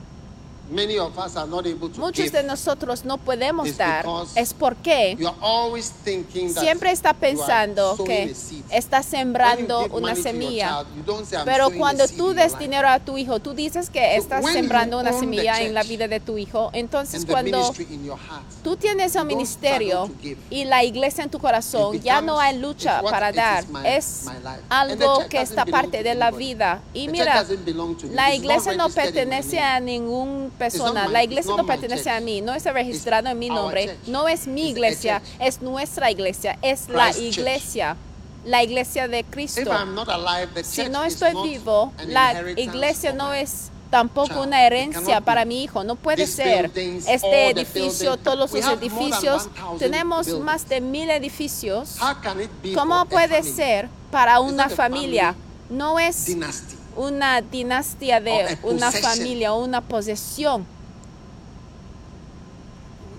[0.71, 4.07] Muchos de nosotros no podemos It's dar.
[4.37, 8.35] Es porque You are always thinking that siempre está pensando que
[8.71, 10.85] está sembrando una semilla.
[10.85, 13.53] child, you don't say, "I'm Pero cuando tú des life." dinero a tu hijo, tú
[13.55, 16.71] dices que estás when you sembrando una semilla en la vida de tu hijo.
[16.73, 20.09] Entonces cuando ministry in your heart, tú tienes un ministerio
[20.51, 23.65] y la iglesia en tu corazón, ya no hay lucha para dar.
[23.85, 24.63] Es my life.
[24.69, 26.83] And the algo church que está parte de la vida.
[26.95, 27.45] Y mira,
[28.13, 31.09] la iglesia no pertenece a ninguna persona.
[31.09, 32.41] La iglesia no pertenece a mí.
[32.41, 33.97] No está registrado en mi nombre.
[34.07, 35.23] No es mi iglesia.
[35.39, 36.59] Es nuestra iglesia.
[36.63, 37.97] Es la iglesia.
[38.45, 39.71] La iglesia de Cristo.
[39.73, 45.85] Alive, Si no estoy vivo, la iglesia no es tampoco una herencia para mi hijo.
[45.85, 46.71] No puede ser.
[46.75, 51.97] Este edificio, todos los edificios, 1,000 tenemos más de mil edificios.
[52.01, 55.35] How can it be ¿Cómo puede ser para una familia?
[55.69, 56.29] No es?
[56.97, 60.67] Una dinastía de una familia o una posesión.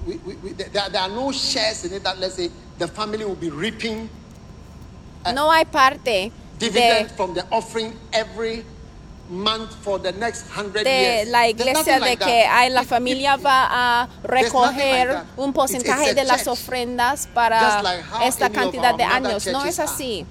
[0.08, 3.24] We, we, we, there, there are no shares in it that let's say the family
[3.24, 4.10] will be reaping
[5.36, 8.66] No hay parte dividend de, from the offering every
[9.30, 11.30] month for the next hundred de years.
[11.30, 12.50] la iglesia nothing de like que that.
[12.64, 13.68] ay, la If- familia if- va
[14.04, 15.26] a recoger that.
[15.38, 19.46] un porcentaje de las ofrendas para like esta cantidad de años.
[19.48, 20.26] No es así.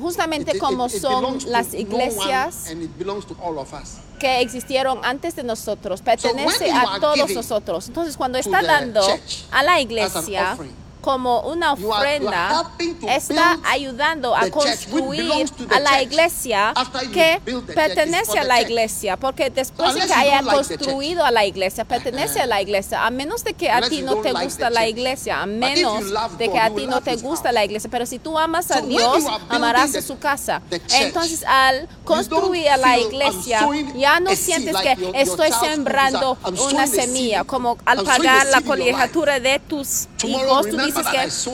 [0.00, 3.98] Justamente como son las iglesias one and it belongs to all of us.
[4.18, 7.88] que existieron antes de nosotros, So pertenece a todos nosotros.
[7.88, 9.02] Entonces, cuando está dando
[9.50, 10.56] a la iglesia
[11.02, 12.64] como una ofrenda,
[13.06, 16.72] está ayudando a construir a la iglesia
[17.12, 17.40] que
[17.74, 22.46] pertenece a la iglesia, porque después de que haya construido a la iglesia, pertenece a
[22.46, 25.54] la iglesia, a menos de que a ti no te gusta la iglesia, a But
[25.54, 28.38] if you menos de que a ti no te gusta la iglesia, pero si tú
[28.38, 30.62] amas a Dios, amarás a su casa.
[30.70, 36.38] Entonces, al construir a la iglesia, ya no sientes que estoy sembrando
[36.70, 41.06] una semilla, como al pagar la colegiatura de tus Tomorrow, hijos, tú dices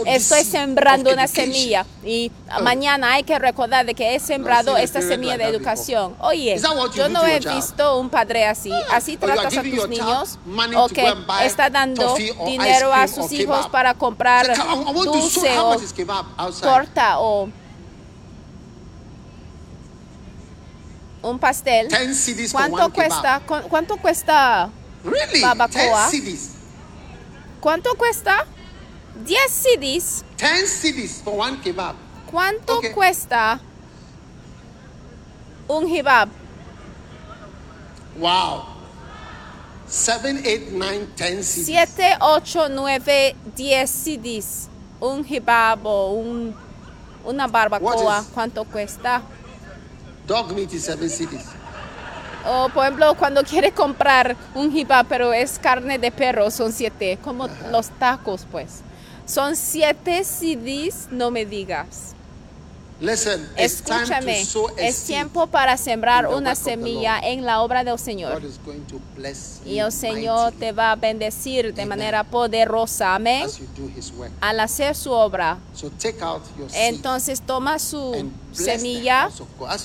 [0.04, 2.62] que estoy sembrando una semilla y Uh.
[2.62, 6.14] mañana hay que recordar de que he sembrado esta semilla de educación.
[6.20, 6.59] Oye,
[6.94, 8.72] yo no he visto un padre así.
[8.92, 10.38] Así you are tratas a tus niños
[10.76, 12.14] o que está dando
[12.46, 16.04] dinero a sus hijos para comprar Say, "Come, I want to sow dulce
[16.38, 17.48] o torta o
[21.22, 21.88] un pastel.
[21.88, 23.40] 10 CDs for ¿Cuánto cuesta?
[23.46, 24.70] ¿Cu- ¿Cuánto cuesta?
[25.04, 25.40] Really?
[25.42, 26.09] barbacoa?
[26.09, 26.50] 10 CDs.
[27.61, 28.46] ¿Cuánto cuesta?
[29.24, 30.24] 10 CDs.
[30.37, 31.94] 10 CDs for one kebab.
[32.31, 32.92] ¿Cuánto Ok.
[32.94, 33.61] cuesta
[35.68, 36.28] un hibab?
[38.18, 38.64] Wow.
[39.87, 41.66] 7, 8, 9, 10 CDs.
[41.66, 44.68] 7, 8, 9, 10 CDs.
[45.00, 46.54] Un hibab o un,
[47.24, 48.24] una barbacoa.
[48.35, 49.22] ¿Cuánto cuesta?
[50.26, 51.46] Dog meat is 7 CDs.
[52.46, 57.18] O por ejemplo, cuando quiere comprar un hibab, pero es carne de perro, son 7.
[57.22, 58.83] Como los tacos, pues.
[59.28, 62.14] Son 7 CDs, no me digas.
[63.00, 67.60] Listen, it's time Escúchame, to sow a es tiempo para sembrar una semilla en la
[67.60, 68.42] obra del Señor.
[69.64, 71.88] Y el Señor te va a bendecir de Amen.
[71.90, 73.14] manera poderosa.
[73.14, 73.46] Amén.
[74.40, 75.58] Al hacer su obra.
[75.74, 79.30] So take out your seed Entonces toma su semilla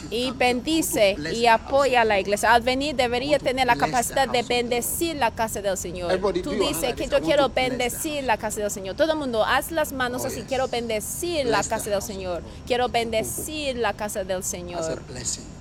[0.10, 2.54] y bendice y apoya a la iglesia.
[2.54, 6.20] Al venir debería tener la capacidad de bendecir la casa del Señor.
[6.44, 8.96] Tú dices que yo quiero bendecir la casa del Señor.
[8.96, 10.44] Todo el mundo, haz las manos así.
[10.44, 12.44] Quiero bendecir la casa del Señor.
[12.66, 15.02] Quiero bendecir la casa del Señor.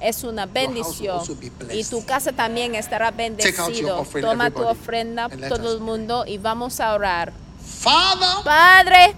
[0.00, 1.20] Es una bendición.
[1.72, 4.04] Y tu casa también estará bendecido.
[4.20, 7.32] Toma tu ofrenda, todo el mundo, y vamos a orar.
[7.64, 9.14] Father, Padre,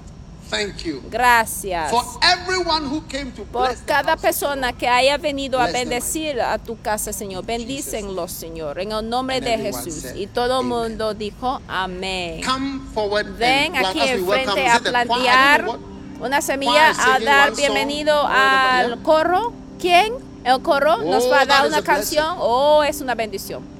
[0.55, 1.91] thank you gracias.
[1.91, 6.41] for everyone who came to Por bless the cada persona que haya venido a bendecir
[6.41, 7.45] a tu casa, Señor.
[7.45, 9.95] Bendícenlos, Señor, en el nombre de Jesús.
[9.95, 12.43] said, Y todo el mundo dijo amén.
[12.45, 15.67] Come forward Ven aquí enfrente a plantear
[16.21, 19.53] una semilla a dar bienvenido al coro.
[19.81, 20.15] ¿Quién?
[20.45, 22.37] El coro nos Oh, va a dar una canción.
[22.39, 23.74] Oh, es una bendición.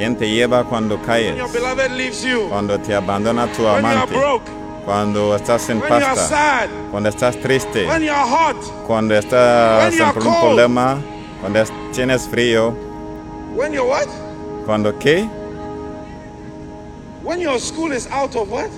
[0.00, 1.36] ¿Quién te lleva cuando caes?
[1.36, 2.48] your beloved leaves you?
[2.48, 4.14] Cuando te abandona tu amante.
[4.16, 4.50] broke?
[4.86, 6.16] Cuando estás en pasta.
[6.16, 6.70] sad?
[6.90, 7.84] Cuando estás triste.
[8.86, 10.96] Cuando estás en un problema.
[11.42, 12.74] Cuando es- tienes frío.
[13.54, 14.06] When you're what?
[14.64, 15.28] Cuando qué?
[17.22, 18.70] When your school is out of what?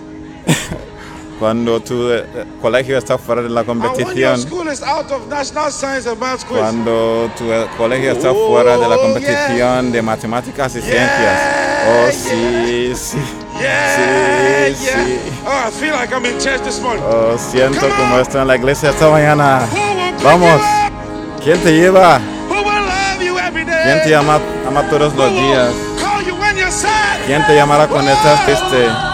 [1.43, 2.25] Cuando tu eh,
[2.61, 4.41] colegio está fuera de la competición.
[6.49, 11.41] Cuando tu eh, colegio está Oh, fuera de la competición de matemáticas y ciencias.
[11.89, 13.19] Oh, sí, sí.
[13.59, 15.19] Sí, sí.
[15.45, 17.35] Oh.
[17.35, 19.67] Oh, siento como estoy en la iglesia esta mañana.
[20.23, 20.61] Vamos.
[21.43, 22.21] ¿Quién te lleva?
[23.83, 25.73] ¿Quién te ama, ama todos los días?
[27.27, 29.12] ¿Quién te llamará cuando estás triste?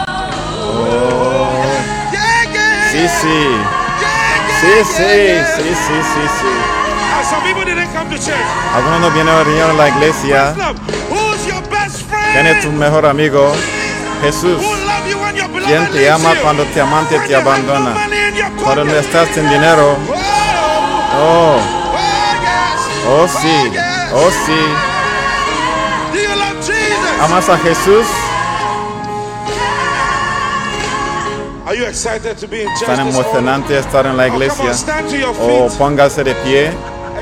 [2.98, 3.48] Sí, sí.
[4.60, 6.52] Sí, sí, sí, sí, sí, sí.
[8.74, 10.54] Algunos no vienen a venir a la iglesia.
[12.32, 13.52] ¿Quién es tu mejor amigo?
[14.20, 14.60] Jesús.
[15.64, 16.40] ¿Quién te ama you?
[16.42, 17.94] cuando tu amante te abandona?
[18.64, 19.96] Cuando no estás sin dinero.
[21.20, 21.60] Oh,
[23.10, 23.72] Oh, oh, sí,
[24.12, 24.60] oh sí.
[27.22, 28.06] ¿Amas a Jesús?
[31.76, 33.08] Morning?
[33.10, 34.70] emocionante estar en la Oh, iglesia?
[35.28, 35.78] O feet.
[35.78, 36.70] póngase de pie.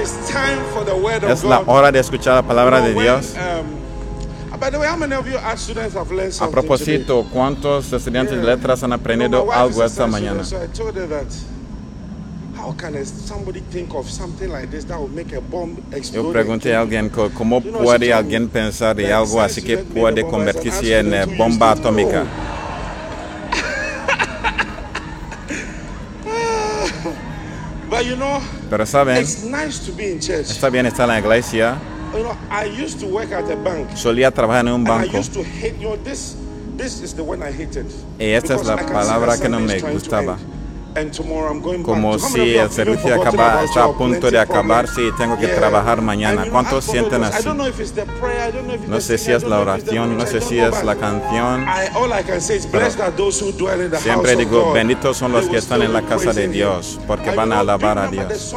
[0.01, 1.69] It's time for the word of Es la God.
[1.69, 3.35] hora de escuchar la palabra de Dios.
[3.35, 7.93] um, by the way, how many of you art students have learned A propósito, ¿cuántos
[7.93, 10.45] estudiantes de letras han aprendido algo esta mañana?
[10.45, 11.27] student, So I told her that
[12.59, 16.27] how can a- somebody think of something like this that will make a bomb explode?
[16.27, 21.15] Yo pregunté a alguien cómo puede alguien pensar de algo así que puede convertirse en
[21.15, 22.25] eh, bomba atómica.
[28.71, 30.51] Pero saben, it's nice to be in church.
[30.51, 31.79] está bien estar en la iglesia.
[32.15, 33.91] You know, I used to work at a bank.
[33.95, 36.37] Solía trabajar en un banco used to hate, you know, this,
[36.77, 37.87] this is the one I hated.
[38.19, 40.39] Y esta es la palabra que no me gustaba.
[40.97, 41.07] End.
[41.07, 44.87] And tomorrow I'm going como si el servicio acaba, está a punto de plenty acabar,
[44.87, 45.13] problems?
[45.13, 46.47] sí, tengo que trabajar mañana.
[46.51, 47.45] ¿Cuántos sienten así?
[47.45, 49.45] don't know if it's the prayer, I don't know if it's No sé si es
[49.45, 51.65] la oración, no sé si es la canción.
[51.67, 51.91] The
[53.99, 57.61] Siempre digo, benditos son los que están en la casa de Dios, porque van a
[57.61, 58.55] alabar a Dios.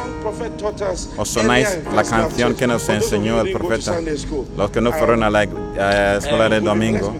[1.17, 3.99] ¿Os sonáis la canción que nos enseñó el profeta?
[4.57, 7.15] Los que no fueron a la eh, escuela de domingo.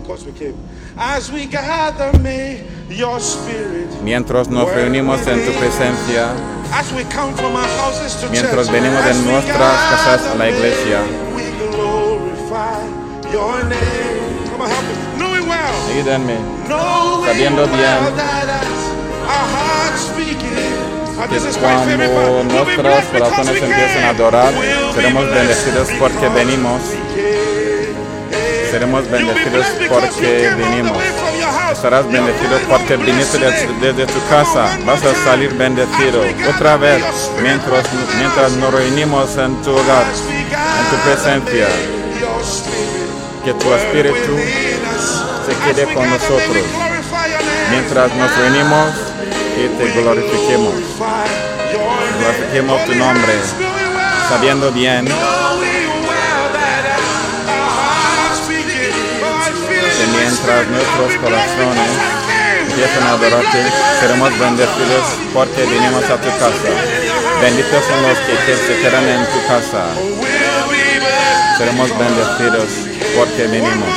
[0.99, 1.59] Because we came.
[1.59, 6.33] As we gather, may your spirit Mientras nos reunimos en tu presencia,
[6.73, 11.01] As we come from our houses to Mientras venimos de nuestras casas a la iglesia.
[11.35, 12.83] we glorify
[13.31, 14.49] your name.
[14.51, 15.17] Come on, help me.
[15.17, 16.37] Knowing well, ayúdenme.
[17.25, 18.49] Sabiendo bien
[21.27, 24.53] this que cuando nuestros corazones we empiecen a adorar,
[24.95, 26.81] seremos bendecidos porque venimos.
[28.71, 31.77] Seremos bendecidos porque house.
[31.77, 33.39] Estarás bendecido porque viniste
[33.81, 34.77] desde tu casa.
[34.85, 36.21] Vas a salir bendecido.
[36.53, 37.03] Otra vez,
[37.41, 37.85] mientras,
[38.17, 41.67] mientras nos reunimos en tu hogar, en tu presencia,
[43.43, 44.37] que tu espíritu
[45.45, 46.63] se quede con nosotros.
[47.71, 48.89] Mientras nos reunimos,
[49.55, 50.73] que te glorifiquemos.
[52.19, 53.33] Glorifiquemos tu nombre,
[54.29, 55.07] sabiendo bien
[60.49, 61.89] nuestros corazones
[62.69, 63.63] empiezan a adorarte,
[63.99, 66.71] seremos bendecidos porque venimos a tu casa.
[67.41, 69.85] Benditos son los que se quedan en tu casa.
[71.57, 72.67] Seremos bendecidos
[73.15, 73.95] porque venimos.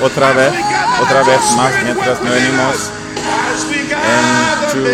[0.00, 0.52] Otra vez,
[1.00, 2.90] otra vez más, mientras nos venimos
[4.12, 4.84] en tu,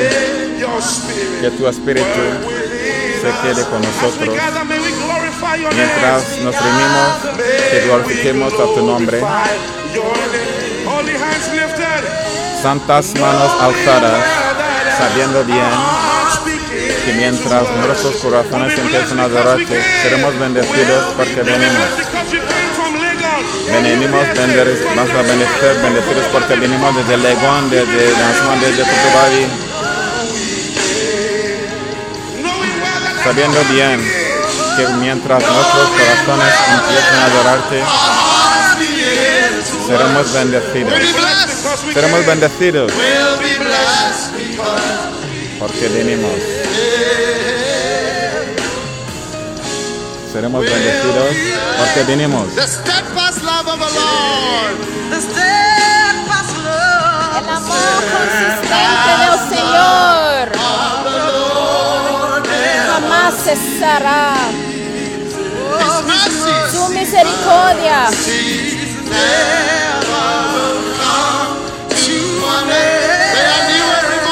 [1.40, 2.20] que tu espíritu
[3.20, 4.36] se quede con nosotros.
[5.74, 7.08] Mientras nos reunimos,
[7.70, 9.20] que glorifiquemos a tu nombre.
[12.62, 14.24] Santas manos alzadas,
[14.98, 15.70] sabiendo bien
[17.04, 21.88] que mientras nuestros corazones empiezan a adorarte, seremos bendecidos porque venimos.
[23.70, 29.46] Venimos bendecidos, vamos a bendecir, bendecidos porque venimos desde Legón, desde Nansman, desde Tutubabi,
[33.24, 34.00] sabiendo bien
[34.76, 37.82] que mientras nuestros corazones empiezan a adorarte,
[39.90, 40.92] seremos bendecidos.
[41.92, 42.92] Seremos bendecidos
[45.58, 46.32] porque venimos.
[50.32, 51.36] Seremos bendecidos
[51.78, 52.54] porque venimos.
[52.54, 54.76] The steadfast love of the Lord.
[57.40, 60.44] El amor consistente del Señor.
[62.86, 64.34] jamás cesará.
[66.70, 68.08] Su misericordia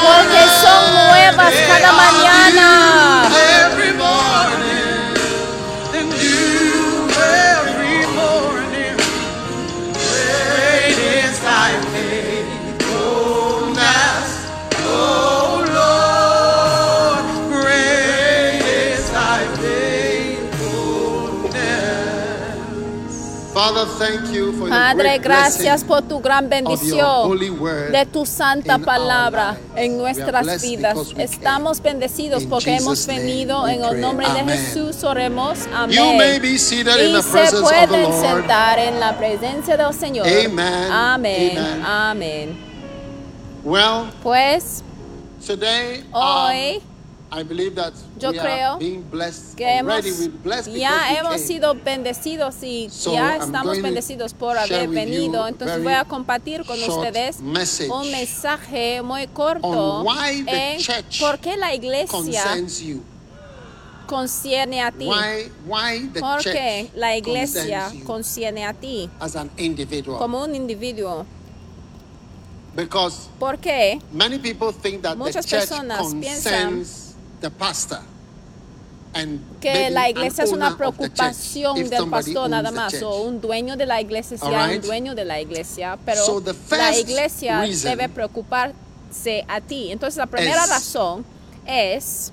[0.01, 3.28] porque son nuevas cada mañana.
[24.69, 27.39] Padre, gracias por tu gran bendición
[27.91, 30.97] de tu santa palabra en nuestras vidas.
[31.17, 34.49] Estamos bendecidos porque hemos venido en el nombre de.
[34.49, 35.03] Jesús.
[35.03, 35.59] Oremos.
[35.73, 36.41] Amén.
[36.43, 36.83] Y se
[37.61, 40.27] pueden sentar en la presencia del Señor.
[40.27, 40.59] Amen.
[40.59, 41.57] Amén.
[41.57, 41.85] Amen.
[41.85, 42.69] Amén.
[44.23, 44.83] Pues
[45.49, 45.59] um,
[46.13, 46.88] hoy that
[47.31, 50.03] Yo we creo are being blessed que hemos,
[50.73, 55.47] ya hemos sido bendecidos y So, ya estamos bendecidos por haber venido.
[55.47, 60.03] Entonces voy a compartir con ustedes un mensaje muy corto
[60.45, 62.43] the en church por qué la iglesia
[64.07, 65.05] concierne a ti.
[65.05, 70.17] Why, why the Porque la iglesia concierne a ti as an individual.
[70.17, 71.27] como un individuo.
[72.75, 77.08] Because Porque many people think that the Muchas church personas concerns
[77.41, 77.99] the pastor.
[79.13, 83.03] And que la iglesia es una preocupación del pastor nada the más church.
[83.03, 84.83] o un dueño de la iglesia sea Alright.
[84.83, 89.61] un dueño de la iglesia, pero So the la first iglesia reason debe preocuparse a
[89.61, 89.91] ti.
[89.91, 91.25] Entonces la primera is- razón
[91.65, 92.31] es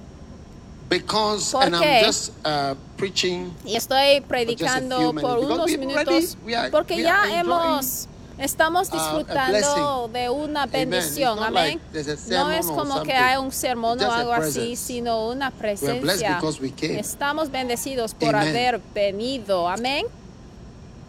[0.89, 1.75] Because, ¿Por and?
[1.77, 7.25] I'm just uh, preaching y estoy predicando por unos we minutos already- are- porque ya
[7.41, 8.07] hemos
[8.39, 11.81] estamos uh, a disfrutando de una bendición, amén.
[12.29, 16.41] No es como que hay un sermón o algo así, sino una presencia.
[16.81, 20.07] Estamos bendecidos por haber venido, amén.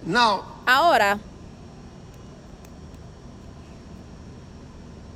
[0.06, 1.18] Now, Ahora,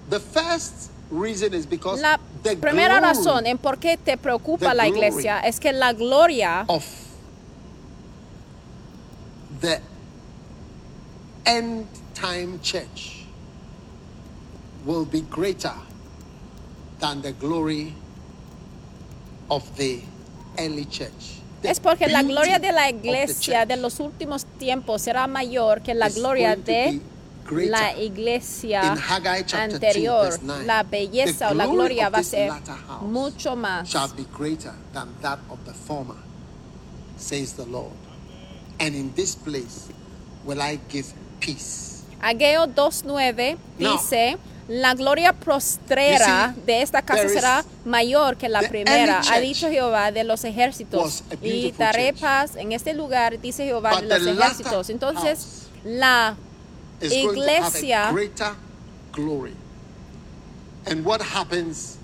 [0.10, 4.74] the first reason is because la the primera glory razón en por qué te preocupa
[4.74, 6.86] la iglesia es que la gloria of
[9.60, 9.82] the
[11.46, 11.86] end
[12.22, 13.26] time church
[14.86, 15.74] will be greater
[17.00, 17.94] than the glory
[19.50, 20.02] of the
[20.60, 21.42] early church.
[21.62, 25.82] The es porque la gloria de la iglesia church de los últimos tiempos será mayor
[25.82, 27.02] que la gloria de
[27.70, 30.40] la iglesia In Haggai chapter 2, anterior.
[30.66, 32.52] La belleza o la gloria va a ser
[33.02, 33.90] mucho más.
[33.90, 36.18] shall be greater than that of the former,
[37.18, 37.98] says the Lord.
[38.80, 39.90] And in this place
[40.46, 41.91] will I give peace.
[42.22, 48.48] Ageo 2.9 Now, dice, la gloria postrera you see, de esta casa será mayor que
[48.48, 51.24] la primera, ha dicho Jehová de los ejércitos.
[51.42, 54.90] Y daré paz en este lugar, dice Jehová But de los ejércitos.
[54.90, 56.36] Entonces, la
[57.02, 58.14] Iglesia-
[59.14, 59.54] glory.
[60.86, 61.98] And what happens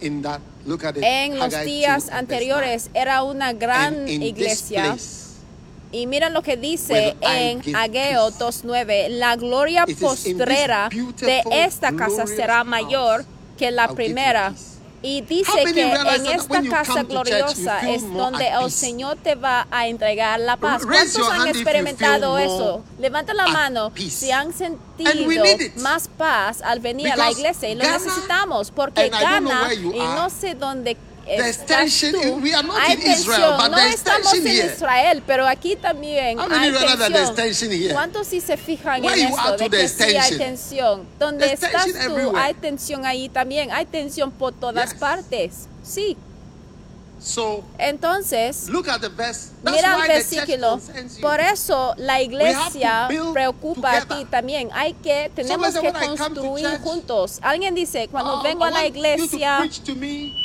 [0.00, 0.40] in that?
[0.64, 1.02] Look at it.
[1.02, 3.00] en los Haggai 2 días anteriores 9.
[3.00, 4.84] era una gran iglesia.
[4.84, 5.21] place,
[5.92, 8.66] Y miren lo que dice en Ageo peace.
[8.66, 10.88] 2.9, la gloria postrera
[11.20, 13.24] de esta casa será mayor
[13.58, 14.54] que la primera.
[15.04, 18.70] Y dice que en esta casa gloriosa es donde el peace?
[18.70, 20.82] Señor te va a entregar la paz.
[20.86, 22.82] ¿Cuántos han experimentado eso?
[22.98, 25.44] Levanta la mano si han sentido
[25.78, 30.54] más paz al venir a la iglesia y lo necesitamos porque Ghana y no sé
[30.54, 30.96] dónde
[31.40, 32.12] estás tension.
[32.12, 32.40] tú.
[32.42, 34.72] We are not Hay in Israel, but no estamos tension en here.
[34.74, 37.92] Israel, pero aquí también How hay tensión.
[37.92, 39.56] ¿Cuántos sí se fijan Where en esto?
[39.56, 41.06] De que sí hay tensión.
[41.18, 42.38] Donde There's estás tension tú, everywhere.
[42.40, 43.70] hay tensión ahí también.
[43.72, 44.98] Hay tensión por todas Yes.
[45.00, 45.52] partes.
[45.84, 46.16] Sí.
[47.22, 49.50] So Entonces, look at the verse.
[49.62, 50.80] That's mira el versículo.
[51.20, 54.70] Por eso la iglesia preocupa a ti también.
[54.72, 57.38] Hay que, tenemos que said, "When I come to construir juntos.
[57.42, 59.60] Alguien dice, cuando Oh, vengo a la iglesia,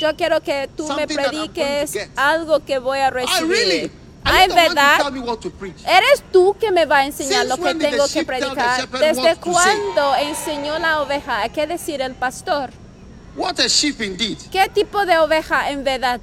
[0.00, 3.48] yo quiero que tú me prediques get." algo que voy a recibir.
[3.48, 3.92] really.
[4.24, 5.98] Ay, I'm the one to ¿verdad?
[5.98, 8.88] Eres tú que me va a enseñar lo que tengo que predicar.
[8.90, 12.70] ¿Desde cuándo enseñó la oveja a qué decir el pastor?
[13.36, 14.38] What a sheep indeed.
[14.50, 16.20] ¿Qué tipo de oveja en verdad?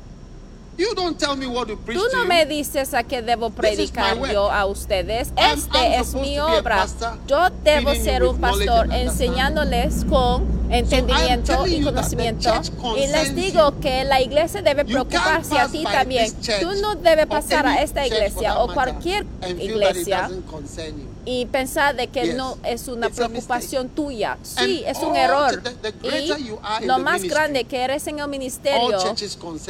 [0.78, 4.18] You don't tell me what to preach Tú no me dices a qué debo predicar
[4.30, 5.32] yo a ustedes.
[5.38, 6.86] Este I'm es mi obra.
[7.28, 12.52] Yo debo ser un pastor enseñándoles con entendimiento telling y conocimiento.
[12.52, 16.34] church Y les digo que la iglesia debe preocuparse a ti también.
[16.60, 19.26] Tú no debes pasar a esta iglesia o cualquier
[19.58, 20.30] iglesia.
[21.26, 22.36] Y pensar de que Yes.
[22.36, 24.38] no es una It's preocupación tuya.
[24.44, 25.62] Sí, And es un error.
[25.62, 29.00] the- the Y lo más ministry, grande que eres en el ministerio,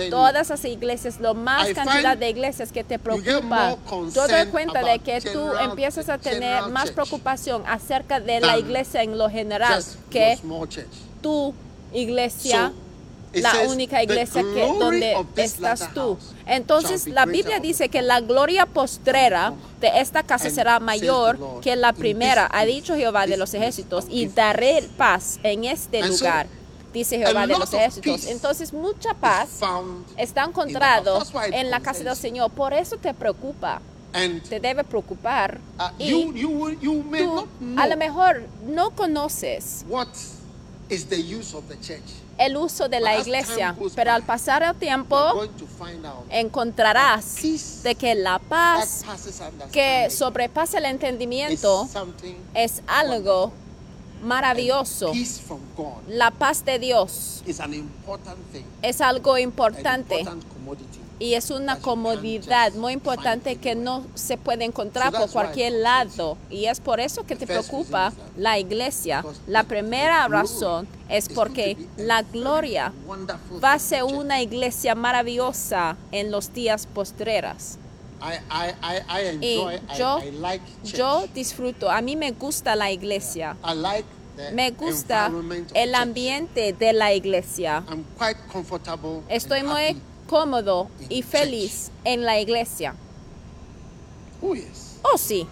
[0.09, 3.77] todas las iglesias lo más I cantidad de iglesias que te preocupa.
[4.13, 8.57] Yo doy cuenta de que tú general- empiezas a tener más preocupación acerca de la
[8.57, 10.37] iglesia en lo general que
[11.21, 11.53] tu
[11.93, 12.71] iglesia.
[12.75, 12.84] So,
[13.41, 16.17] la says, única "The iglesia que donde estás tú.
[16.45, 21.89] Entonces la Biblia dice que la gloria postrera de esta casa será mayor que la
[21.89, 26.47] "In this primera, ha dicho Jehová de los ejércitos, y daré paz en este lugar,
[26.93, 28.25] dice Jehová de los ejércitos.
[28.25, 29.49] Entonces mucha paz
[30.17, 31.21] está encontrado
[31.51, 32.15] en la casa del.
[32.15, 32.51] Señor.
[32.51, 33.81] Por eso te preocupa,
[34.47, 35.59] te debe preocupar.
[35.77, 36.33] uh, y tú
[37.77, 39.83] a lo mejor no conoces
[40.89, 42.25] is the use of the church.
[42.37, 45.17] el uso de la iglesia, pero al pasar el tiempo
[46.29, 47.37] encontrarás
[47.83, 49.03] de que la paz
[49.71, 51.87] que sobrepasa el entendimiento
[52.53, 53.51] es algo
[54.21, 55.13] maravilloso.
[56.07, 60.25] La paz de Dios is an important thing, es algo an importante.
[61.19, 66.65] Y es una comodidad muy importante que no se puede encontrar por cualquier lado y
[66.65, 69.23] es por eso que te preocupa la iglesia.
[69.47, 72.91] La primera razón es porque la gloria
[73.63, 77.77] va a ser una iglesia maravillosa en los días postreras.
[79.41, 79.61] Y
[79.97, 80.19] yo,
[80.83, 84.05] yo disfruto, a mí me gusta la iglesia, I like
[84.35, 85.31] the me gusta
[85.73, 87.83] el ambiente de la iglesia.
[87.87, 90.01] I'm quite comfortable Estoy muy.
[90.27, 92.95] Cómodo y feliz en la iglesia.
[94.41, 94.99] Oh yes.
[95.03, 95.47] Oh, sí.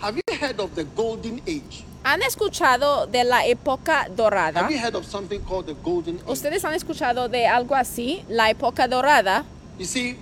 [0.00, 1.84] Have you heard of the golden age?
[2.04, 4.60] ¿Han escuchado de la época dorada?
[4.60, 6.30] Have you heard of something called the golden age?
[6.30, 8.24] ¿Ustedes han escuchado de algo así?
[8.28, 9.44] La época dorada.
[9.78, 10.16] You see,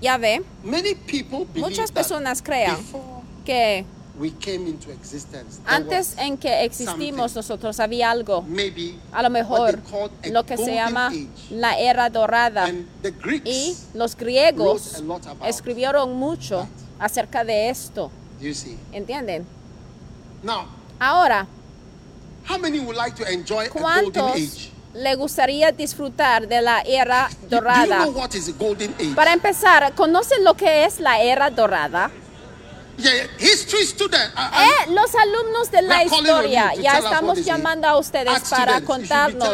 [0.00, 3.84] Ya ve, many people believe muchas that personas before que
[4.18, 8.42] we came into existence, antes en que existimos nosotros había algo.
[8.42, 9.78] maybe A lo mejor
[10.24, 11.28] a lo que se llama age.
[11.50, 12.64] la era dorada.
[12.64, 15.02] And the Greeks, Y los griegos
[15.40, 17.04] a escribieron mucho that.
[17.06, 18.10] acerca de esto.
[18.40, 18.76] you see.
[18.92, 19.46] ¿Entienden?
[20.42, 20.66] Now,
[21.00, 21.46] Ahora,
[22.48, 24.70] how many would like to enjoy a golden ¿cuántos age?
[24.94, 27.96] le gustaría disfrutar de la era Do- Do you dorada?
[28.04, 29.14] know what is a golden age?
[29.14, 32.10] Para empezar, ¿conocen lo que es la era dorada?
[32.98, 39.48] Eh, los alumnos de la historia, ya estamos llamando a ustedes para contarnos.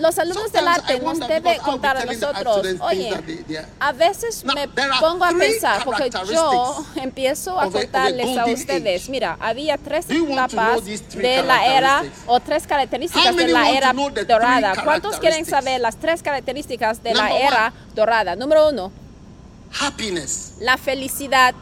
[0.00, 3.44] Los alumnos del arte nos wonder debe because I'll be contar a nosotros, oye,
[3.80, 9.76] a veces me pongo a pensar, porque yo empiezo a contarles a ustedes, mira, había
[9.76, 13.92] tres etapas de la era o tres características de la era
[14.26, 14.74] dorada.
[14.84, 18.36] ¿Cuántos quieren saber las tres características de la era dorada?
[18.36, 18.92] Número uno,
[20.60, 21.54] la felicidad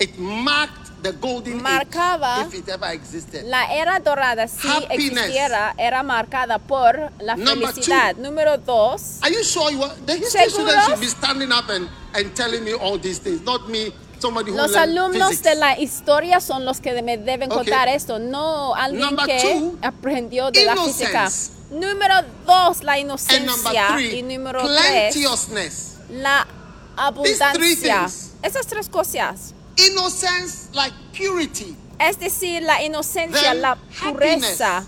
[0.00, 3.44] It marked the golden Marcaba age if it ever existed.
[3.46, 5.24] La era dorada, si Happiness.
[5.26, 8.14] existiera, era marcada por la Number felicidad.
[8.16, 8.22] two.
[8.22, 9.94] Número dos, Are you sure you are?
[10.06, 13.68] The history students should be standing up and, and telling me all these things, not
[13.68, 15.42] me, somebody who los learned alumnos physics.
[15.42, 17.64] de la historia son los que me deben Okay.
[17.64, 21.10] contar esto, no alguien Number que two, aprendió de la física.
[21.22, 21.52] innocence.
[21.70, 23.88] Número dos, la and number inocencia.
[23.94, 25.94] three, Y número tres, plenteousness.
[26.10, 26.54] la three
[26.96, 27.98] abundancia.
[28.00, 28.30] things.
[28.42, 29.54] Esas tres cosas.
[29.78, 31.76] Innocence like purity.
[31.98, 34.84] Es decir, la inocencia, Then la pureza.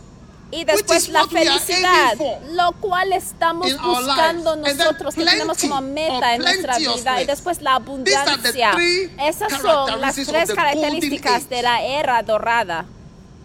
[0.52, 2.16] Y después la felicidad,
[2.50, 7.22] lo cual estamos buscando nosotros, que tenemos como meta en nuestra vida.
[7.22, 8.72] Y después la abundancia.
[9.20, 12.84] Esas son las tres características de la era dorada.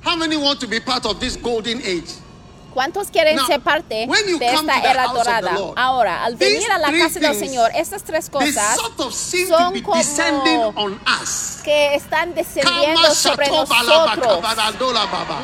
[0.03, 2.24] How many want to be part of this golden age?
[2.75, 5.53] ¿Cuántos quieren Now, ser parte de esta era dorada?
[5.53, 8.77] Lord, Ahora, al venir a la casa del Señor, estas tres cosas
[9.47, 11.61] son como descending on us.
[11.63, 14.43] que están descendiendo sobre nosotros.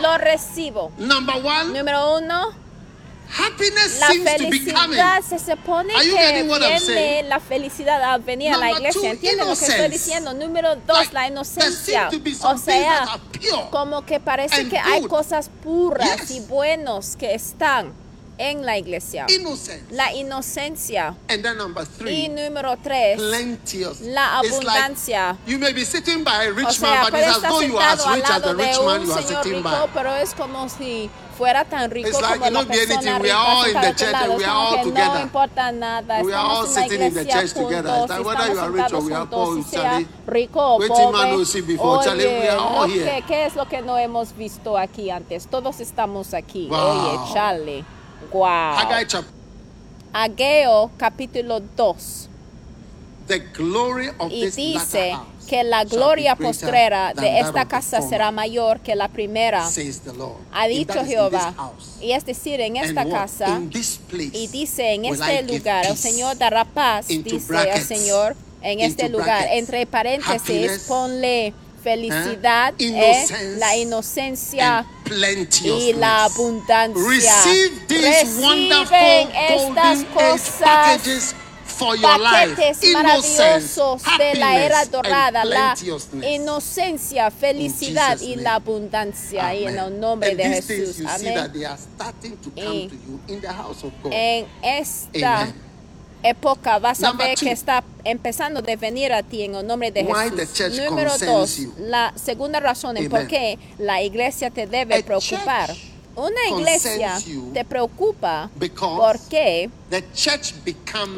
[0.01, 0.91] Lo recibo.
[0.97, 2.51] Number one, Número uno,
[3.31, 4.97] happiness La seems to be coming.
[4.97, 7.29] felicidad se supone Are you que I'm viene saying?
[7.29, 9.01] la felicidad al venir a la Number iglesia.
[9.01, 10.33] two, ¿Entienden lo que estoy diciendo?
[10.33, 12.09] Número dos, Like, la inocencia.
[12.43, 13.19] O sea,
[13.71, 16.31] como que parece que hay cosas puras Yes.
[16.31, 17.93] y buenos que están
[18.37, 19.27] en la iglesia.
[19.29, 19.83] Innocence.
[19.91, 21.15] La inocencia.
[21.29, 24.01] And then number Y three, número tres, plenteous.
[24.01, 25.37] la It's like abundancia.
[25.45, 27.77] you may be sitting by a rich o sea, man, but it's as though you
[27.77, 29.87] are as rich as the rich man un you are señor sitting rico, by.
[29.93, 31.09] pero es como si
[31.41, 33.73] fuera tan rico It's like como it la persona anything, we rica are all in
[33.73, 35.21] the church we are all que no together.
[35.21, 38.05] importa nada, We are all sitting in the church together.
[38.07, 40.07] like whether you are rich or sentados we are poor, Charlie.
[40.27, 41.35] rico o pobre.
[41.81, 43.23] Oye, are all no, here.
[43.27, 45.47] ¿qué, es lo que no hemos visto aquí antes?
[45.47, 46.67] Todos estamos aquí.
[46.69, 46.77] Wow.
[46.77, 47.85] Oye, Charlie.
[48.31, 48.75] Wow.
[48.77, 49.33] Haggai chapter.
[50.13, 52.29] Ageo capítulo 2.
[53.27, 55.17] The glory of Y this dice
[55.51, 59.69] que la gloria postrera de esta casa será mayor que la primera,
[60.53, 61.53] ha dicho Jehová.
[61.99, 63.59] Y es decir, en esta casa,
[64.13, 65.97] y dice en este lugar, el.
[65.97, 67.83] Señor dará paz, dice el.
[67.83, 73.25] Señor, en este lugar, entre paréntesis, ponle felicidad, Eh?
[73.27, 74.85] eh, la inocencia
[75.63, 77.03] y la abundancia.
[77.03, 81.35] Receive these wonderful Reciben estas cosas packages
[81.81, 82.55] for your life.
[82.55, 85.75] paquetes Innocence, maravillosos de la era dorada, la
[86.23, 91.05] inocencia, felicidad y la abundancia y en el nombre And de Jesús.
[91.05, 91.51] Amén.
[94.11, 95.55] En esta Amen.
[96.23, 97.45] época vas a Number ver two.
[97.45, 100.79] que está empezando a venir a ti en el nombre de Why Jesús.
[100.89, 101.73] Número dos, you.
[101.79, 103.09] la segunda razón Amen.
[103.09, 105.69] por qué la iglesia te debe A preocupar.
[105.69, 107.17] church Una iglesia
[107.53, 108.49] te preocupa
[108.97, 109.69] porque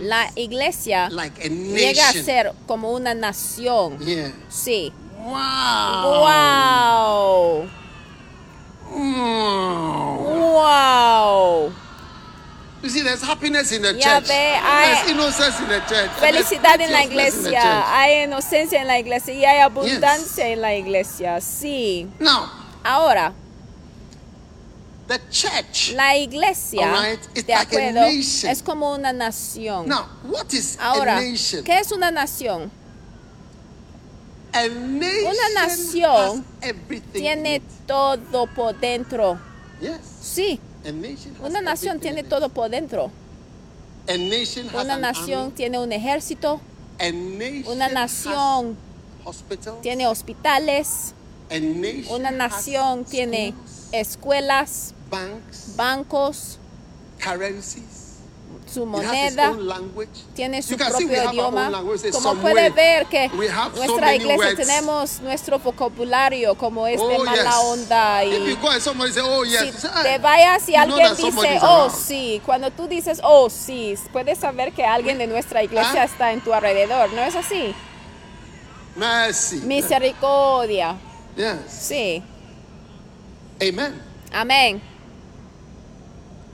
[0.01, 3.97] la iglesia like a llega a ser como una nación.
[3.99, 4.31] Yeah.
[4.49, 4.93] Sí.
[5.17, 6.19] Wow.
[6.21, 7.69] Wow.
[8.95, 10.53] Mm.
[10.53, 11.73] Wow.
[12.83, 14.27] You see, there's happiness in the Ya church.
[14.27, 16.11] ve, hay there's innocence in the church.
[16.19, 21.39] Felicidad en la iglesia, hay inocencia en la iglesia y hay abundancia en la iglesia.
[21.39, 22.09] Sí.
[22.19, 22.49] Now,
[22.83, 23.33] Ahora,
[25.13, 25.93] the church.
[25.95, 29.87] la iglesia, Alright, it's de acuerdo, es como una nación.
[29.87, 31.19] Now, what is Ahora?
[31.63, 32.71] ¿qué es una nación?
[34.55, 36.45] Una nación
[37.11, 39.39] Tiene todo por dentro.
[39.81, 39.99] Yes.
[40.21, 40.59] Sí,
[41.41, 43.11] una nación tiene todo por dentro.
[44.73, 46.59] Una nación tiene un ejército,
[47.65, 48.77] una nación
[49.81, 51.13] tiene hospitales,
[52.09, 53.53] una nación tiene
[53.91, 56.59] escuelas, banks, bancos,
[57.23, 58.01] currencies.
[58.65, 59.53] su moneda,
[60.35, 61.71] tiene su propio idioma.
[62.11, 63.29] Como puede ver que
[63.75, 67.53] nuestra iglesia tenemos nuestro vocabulario como es de Oh, mala yes.
[67.65, 68.57] onda y
[69.23, 69.75] oh, yes.
[69.75, 73.19] si te "Ah, vayas y you know alguien dice, oh around." sí, cuando tú dices,
[73.23, 76.05] oh sí, puedes saber que alguien de nuestra iglesia Ah.
[76.05, 77.75] está en tu alrededor, ¿no es así?
[79.65, 80.95] Misericordia,
[81.35, 81.55] Yes.
[81.69, 82.23] sí,
[83.61, 84.01] Amen.
[84.31, 84.92] amén.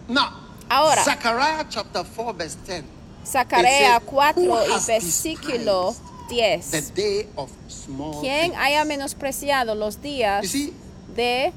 [0.10, 0.32] Now,
[0.70, 1.04] Ahora.
[1.04, 2.84] Zechariah chapter 4, verse 10.
[3.26, 5.96] Zacarías It says, 4 "Who y has versículo
[6.30, 6.94] The 10.
[6.96, 8.58] day of small ¿Quién things.
[8.58, 10.74] haya menospreciado los días see,
[11.16, 11.52] de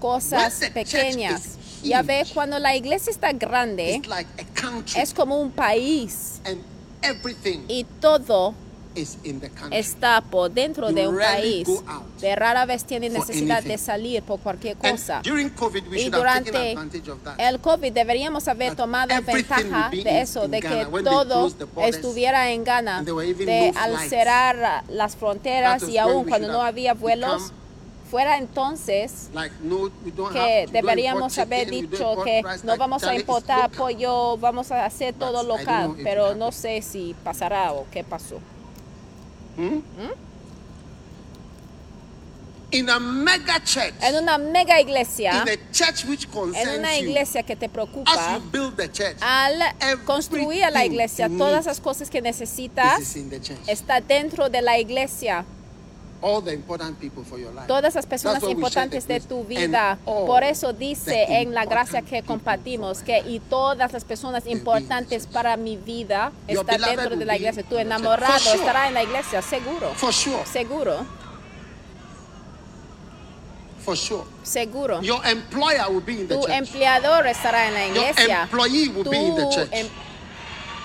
[0.00, 1.40] cosas the pequeñas?
[1.46, 5.00] is Ya huge, ve, cuando la iglesia está grande, like country.
[5.00, 6.62] es como un país and
[7.02, 8.54] everything y todo
[8.94, 9.78] is in the country.
[9.78, 11.68] está por dentro de un país.
[12.20, 15.20] De rara vez tiene necesidad de salir por cualquier cosa.
[15.22, 17.34] during COVID, we Y durante advantage of that.
[17.38, 23.72] el COVID deberíamos haber tomado ventaja de eso, de que todo estuviera en Ghana, de
[23.76, 27.52] al cerrar las fronteras y aún cuando no había vuelos,
[28.12, 29.90] fuera entonces Like, no,
[30.30, 35.14] que deberíamos haber chicken, dicho que no like, vamos a importar pollo, vamos a hacer
[35.14, 38.38] todo But local, pero no sé si pasará o qué pasó.
[42.74, 46.96] In a mega church, En una mega iglesia, in a church which concerns en una
[46.96, 49.60] iglesia que te as preocupa, you build the church, al
[50.06, 53.14] construir la iglesia, todas las cosas que necesitas
[53.66, 55.44] está dentro de la iglesia.
[57.66, 59.98] Todas las personas importantes de tu vida.
[60.04, 65.56] Por eso dice en la gracia que compartimos que y todas las personas importantes para
[65.56, 67.62] mi vida Your están beloved dentro de la iglesia.
[67.64, 69.92] Tu enamorado estará en la iglesia, seguro.
[69.96, 70.46] For sure.
[70.46, 71.04] Seguro,
[73.84, 74.22] For sure.
[74.44, 75.00] seguro.
[75.02, 76.50] Your employer will be in the Tu church.
[76.52, 78.42] empleador estará en la Your iglesia.
[78.42, 79.90] employee will be in the Tu church.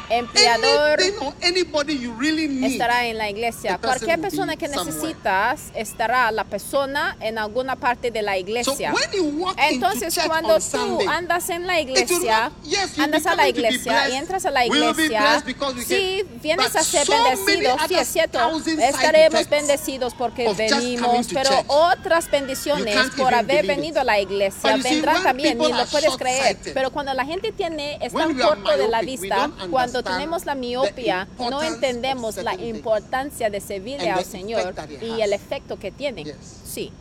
[0.09, 2.71] Em- empleador Anything or anybody you really need.
[2.71, 3.77] estará en la iglesia.
[3.77, 8.93] Cualquier persona que necesitas estará la persona en alguna parte de la iglesia.
[8.93, 12.51] when you walk Entonces cuando tú andas en la iglesia,
[12.97, 17.95] andas a la iglesia y entras a la iglesia, can- vienes a ser bendecido, sí
[17.95, 24.75] es cierto, estaremos bendecidos porque venimos, pero otras bendiciones por haber venido a la iglesia
[24.77, 29.01] vendrán también, ni lo puedes creer, pero cuando la gente tiene, está corto de la
[29.01, 34.73] vista, don't cuando tenemos la the miopia, no entendemos la importancia de servirle al Señor
[35.01, 36.23] y el efecto que tiene.
[36.23, 36.35] Yes.
[36.65, 36.91] Sí.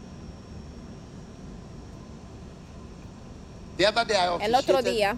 [4.41, 5.17] El otro día,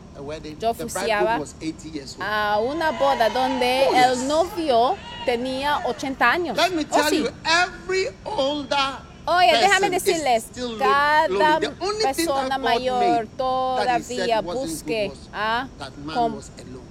[0.59, 2.23] yo oficiaba bridegroom was 80 years old.
[2.23, 4.07] a una boda donde Oh, yes.
[4.07, 6.57] el novio tenía 80 años.
[6.57, 7.19] Let me Oh, tell sí.
[7.23, 10.47] you, every older Oye, déjame decirles,
[10.79, 11.61] cada
[12.03, 16.89] persona mayor todavía busque a that man com- was alone.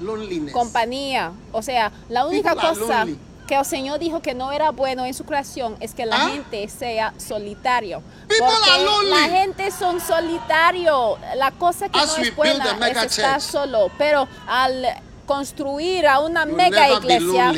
[0.00, 0.52] Loneliness.
[0.52, 1.32] compañía.
[1.52, 3.06] O sea, la única People cosa
[3.48, 6.28] que el Señor dijo que no era bueno en su creación es que la ¿Ah?
[6.28, 8.02] gente sea solitario.
[8.28, 11.18] People Porque la gente son solitario.
[11.34, 13.90] La cosa que As no es buena es estar solo.
[13.96, 14.84] Pero al
[15.26, 17.52] construir a una You'll mega iglesia,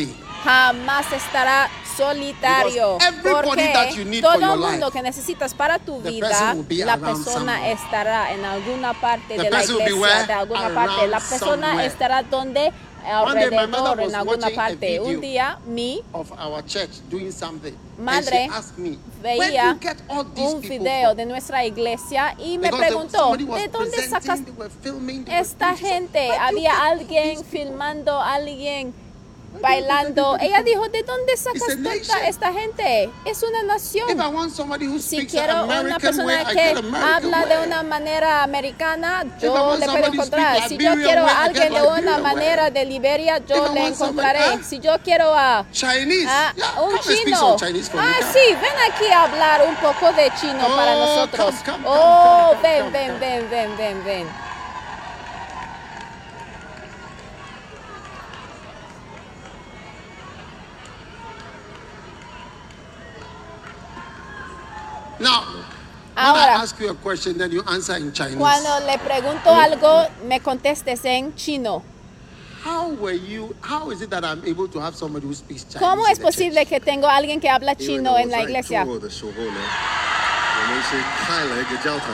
[0.45, 1.69] jamás estará
[2.01, 2.99] solitario.
[3.23, 9.37] Porque todo el mundo que necesitas para tu vida, la persona estará en alguna parte
[9.37, 11.07] de la iglesia, de alguna parte.
[11.07, 12.73] La persona estará donde
[13.05, 15.01] alrededor, en alguna a parte.
[15.01, 17.73] Un día mi of our church doing something.
[17.99, 19.79] Madre me, veía
[20.37, 24.41] un video from?" de nuestra iglesia y me preguntó, ¿de dónde sacas
[25.27, 26.29] esta gente?
[26.29, 28.95] "Where do you Había alguien filmando, alguien
[29.61, 30.37] bailando.
[30.41, 33.11] Ella dijo, ¿de dónde sacas a toda esta gente?
[33.25, 34.09] Es una nación.
[35.01, 40.57] Si quiero una persona que habla de una manera americana, yo le puedo encontrar.
[40.57, 44.39] speak Si yo quiero a alguien de una manera de Liberia, yo le encontraré.
[44.41, 44.59] ah.
[44.63, 45.65] Si yo quiero a.
[46.29, 47.57] Ah, yeah, un chino.
[47.95, 51.55] Ah, sí, ven aquí a hablar un poco de chino Oh, para nosotros.
[51.85, 54.50] oh, ven, ven, ven, ven, ven, ven.
[65.20, 65.44] Now,
[66.16, 66.42] when Ahora.
[66.42, 68.38] I ask you a question, then you answer in Chinese.
[68.38, 71.84] Cuando le pregunto algo, me contestes en chino.
[72.64, 73.56] How were you?
[73.62, 75.86] How is it that I'm able to have somebody who speaks Chinese?
[75.86, 76.70] ¿Cómo in es the posible church?
[76.70, 78.84] que tengo a alguien que habla 因为呢 chino 我 en la 在 iglesia?
[78.84, 79.60] 中国的时候呢，
[80.58, 82.08] 我们是开了一个教堂，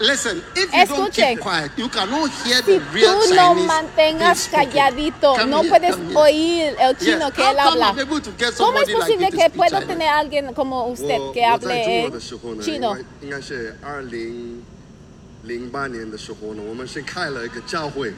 [0.00, 1.34] Listen, if you don't Escuchen.
[1.36, 4.70] keep quiet, you cannot hear Si the real tú no Chinese mantengas being spoken.
[4.72, 6.18] calladito, Come no here, puedes come here.
[6.18, 7.32] oír el chino Yes.
[7.34, 7.86] que How él come habla.
[7.90, 9.86] I'm able to get ¿Cómo es somebody like posible you to que speak puedo Chinese?
[9.86, 12.94] tener a alguien como 我 usted 我 que 在 hable 中国 en 的时候呢，应 chino?
[12.94, 14.62] 该应该是二零
[15.44, 18.12] 零八年的时候呢，我们是开了一个教会。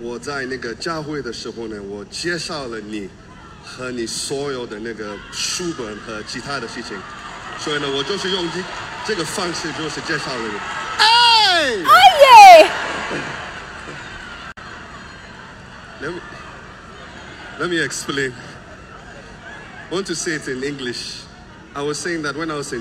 [0.00, 3.08] 我在那个教会的时候呢，我介绍了你
[3.64, 6.96] 和你所有的那个书本和其他的事情，
[7.58, 8.60] 所以呢，我就是用这
[9.06, 10.58] 这个方式就是介绍了你。
[10.98, 11.84] Hey!
[11.84, 12.68] ¡Oye!
[16.00, 16.20] Let me,
[17.60, 18.32] let me explain.
[19.90, 21.20] I want to say it in English.
[21.74, 22.80] I was saying that when I was in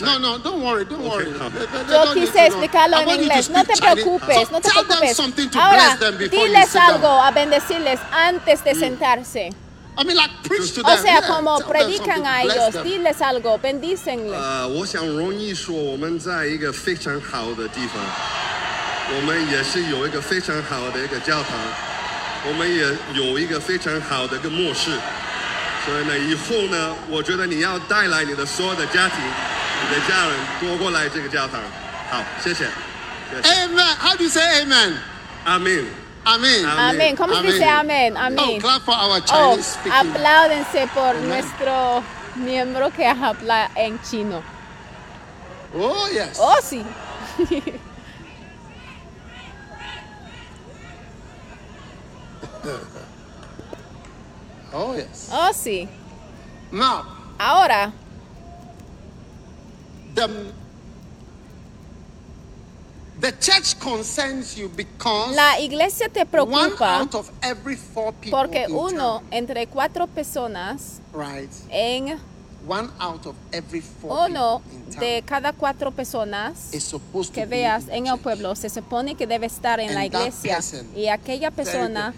[0.00, 1.30] No, China, no, don't worry, don't Okay, worry.
[1.38, 1.48] no.
[1.50, 2.66] They- they- they Yo don't need quise to know.
[2.66, 3.50] explicarlo I en want you to inglés.
[3.50, 4.02] No te speak Chinese.
[4.04, 5.16] preocupes, So no te tell them preocupes.
[5.16, 6.90] something to Ahora, bless them before you diles sit down.
[6.94, 9.50] algo a bendecirles antes de sentarse.
[9.99, 10.97] I mean, like preach to O them.
[11.03, 12.83] sea, yeah, como tell them predican something, a bless ellos, them.
[12.85, 14.33] diles algo, bendícenle.
[14.33, 18.01] 呃，我想容易说，我们在一个非常好的地方，
[19.13, 21.51] 我们也是有一个非常好的一个教堂，
[22.47, 24.91] 我们也有一个非常好的一个末世。
[25.85, 31.59] 所以呢，以后呢，我觉得你要带来你的所有的家庭、你的家人多过来这个教堂。
[32.09, 32.65] 好，谢谢。
[33.29, 33.95] 谢谢 Amen.
[33.99, 34.93] How do you say amen?
[35.43, 35.71] 阿门。
[35.71, 36.08] Amen.
[36.33, 37.15] Amén.
[37.15, 38.15] ¿Cómo se dice amén?
[38.15, 38.61] Oh, Amén.
[38.61, 39.57] clap for our Oh,
[39.91, 41.29] apláudense por Amén.
[41.29, 42.03] nuestro
[42.35, 44.41] miembro que habla en chino.
[45.75, 46.37] Oh, yes.
[46.39, 46.83] Oh, sí.
[54.73, 55.29] Oh, yes.
[55.31, 55.87] Oh, sí.
[56.71, 57.03] Now,
[57.39, 57.91] Ahora,
[60.13, 60.53] the, the church concerns you
[62.25, 63.08] because
[65.35, 70.07] la iglesia te one preocupa out of every four people porque in uno entre cuatro
[70.07, 71.51] personas right?
[71.69, 72.19] en
[72.67, 76.71] One out of every four uno people in town de cada cuatro personas
[77.33, 80.59] que veas en el pueblo se supone que debe estar en la iglesia
[80.95, 82.13] y aquella persona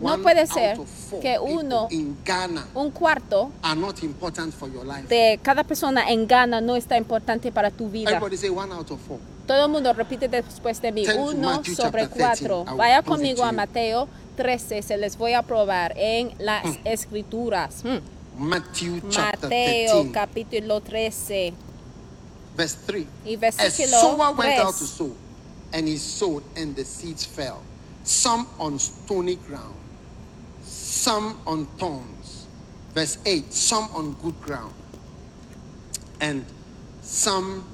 [0.00, 0.78] No puede ser
[1.20, 5.06] que uno- in Ghana un cuarto are not important for your life.
[5.08, 8.10] de cada persona en Ghana no está importante para tu vida.
[8.10, 9.18] Everybody say one out of four.
[9.46, 11.04] Todo el mundo repite después de mí.
[11.08, 12.18] Uno sobre chapter 13.
[12.18, 12.64] cuatro.
[12.76, 13.52] Vaya conmigo a.
[13.52, 14.82] Mateo 13.
[14.82, 17.82] Se les voy a probar en las escrituras.
[17.82, 17.98] Hmm.
[18.38, 21.52] Matthew chapter Mateo 13, capítulo 13
[22.56, 23.06] verse 3.
[23.26, 24.86] y versículo sower went out to 3.
[24.86, 25.10] sow,
[25.72, 27.58] and he sowed, and the seeds fell,
[28.04, 29.74] some on stony ground,
[30.90, 32.46] some on thorns.
[32.94, 34.74] Verse 8, some on good ground,
[36.20, 36.44] and
[37.02, 37.64] some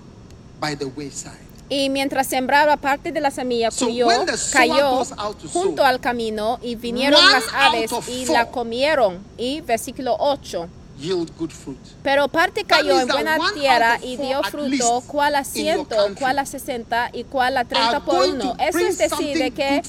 [0.60, 1.46] by the wayside.
[1.68, 5.04] Y mientras sembraba parte de la semilla So the sower cayó
[5.52, 9.24] junto sow, al camino y vinieron las aves y la comieron.
[9.36, 10.68] Y versículo 8.
[10.98, 11.78] Yield good fruit.
[12.02, 17.10] Pero parte cayó en buena tierra y dio fruto, cual a ciento, cual a sesenta
[17.12, 18.54] y cual a treinta por uno.
[18.58, 19.82] Eso es decir, de que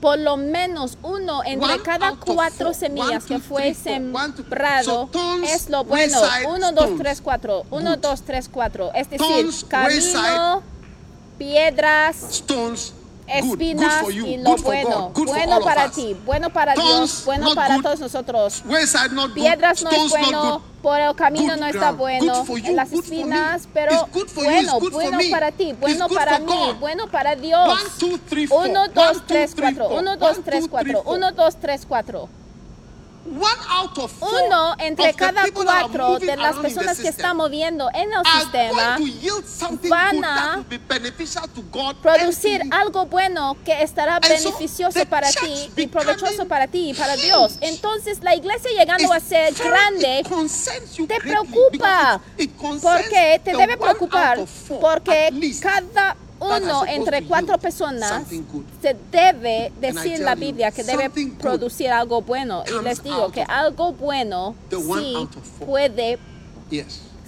[0.00, 5.08] por lo menos uno entre cada cuatro semillas que fue sembrado
[5.44, 6.18] es lo bueno.
[6.48, 7.64] Uno, dos, tres, cuatro.
[7.70, 8.90] Uno, dos, tres, cuatro.
[8.94, 10.62] Es decir, camino,
[11.38, 12.92] piedras, Stones,
[13.28, 17.54] good, good espinas you, y lo bueno, God, bueno para ti, bueno para Dios, bueno
[17.54, 18.62] para todos nosotros.
[19.34, 25.18] Piedras no es bueno, por el camino no está bueno, las espinas, pero bueno, bueno
[25.30, 27.68] para ti, bueno para mí, bueno para Dios.
[27.68, 28.68] One, two, three, four.
[28.68, 29.88] 1, One, 2, two, 3, three, 4.
[29.88, 29.98] four.
[29.98, 30.84] 1, 2, One, 3, two, 4.
[30.84, 31.18] three, four.
[31.18, 31.94] 1, 2, 3, 4.
[31.94, 32.28] One out of four
[34.20, 37.20] Uno entre of the cada people that are cuatro moving de las personas que system
[37.20, 38.98] están moviendo en el sistema
[39.88, 45.30] van a that will be beneficial to God producir algo bueno que estará beneficioso para
[45.30, 47.58] ti y provechoso para ti y para Dios.
[47.60, 50.24] Entonces la iglesia llegando a ser grande
[51.06, 52.20] te preocupa
[52.82, 54.38] porque te debe preocupar
[54.80, 58.24] porque cada uno entre cuatro personas
[58.80, 62.64] se debe decir la Biblia que debe producir algo bueno.
[62.66, 65.28] Y les digo que algo bueno sí
[65.64, 66.18] puede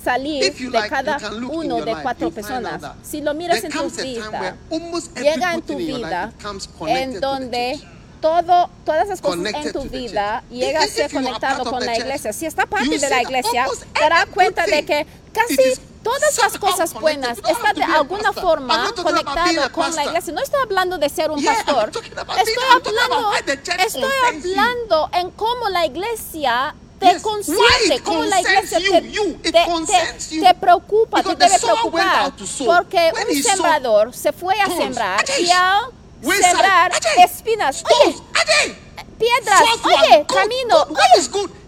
[0.02, 1.18] salir de cada
[1.50, 2.82] uno de cuatro personas.
[3.02, 4.56] Si lo miras en tu vida,
[5.16, 6.32] llega en tu vida
[6.86, 7.80] en donde
[8.20, 12.32] todo, todas las cosas en tu vida llega a ser conectado con la iglesia.
[12.32, 16.92] Si está parte de la iglesia, te every cuenta de que casi todas las cosas
[16.94, 20.32] buenas están de alguna forma not talking about being conectado a con la iglesia.
[20.32, 21.90] No estoy hablando de ser un pastor.
[22.38, 22.54] Estoy
[23.08, 23.32] hablando,
[23.84, 24.02] estoy
[24.56, 27.60] hablando en cómo la iglesia te consiente,
[28.02, 29.00] cómo la iglesia te,
[29.42, 29.62] te- te-
[30.40, 32.32] te preocupa, te debe preocupar.
[32.66, 35.90] Porque un sembrador se fue a sembrar y al
[36.50, 36.92] sembrar
[37.24, 37.82] espinas.
[38.04, 38.16] Oye,
[39.20, 40.86] piedras, oye, good, camino,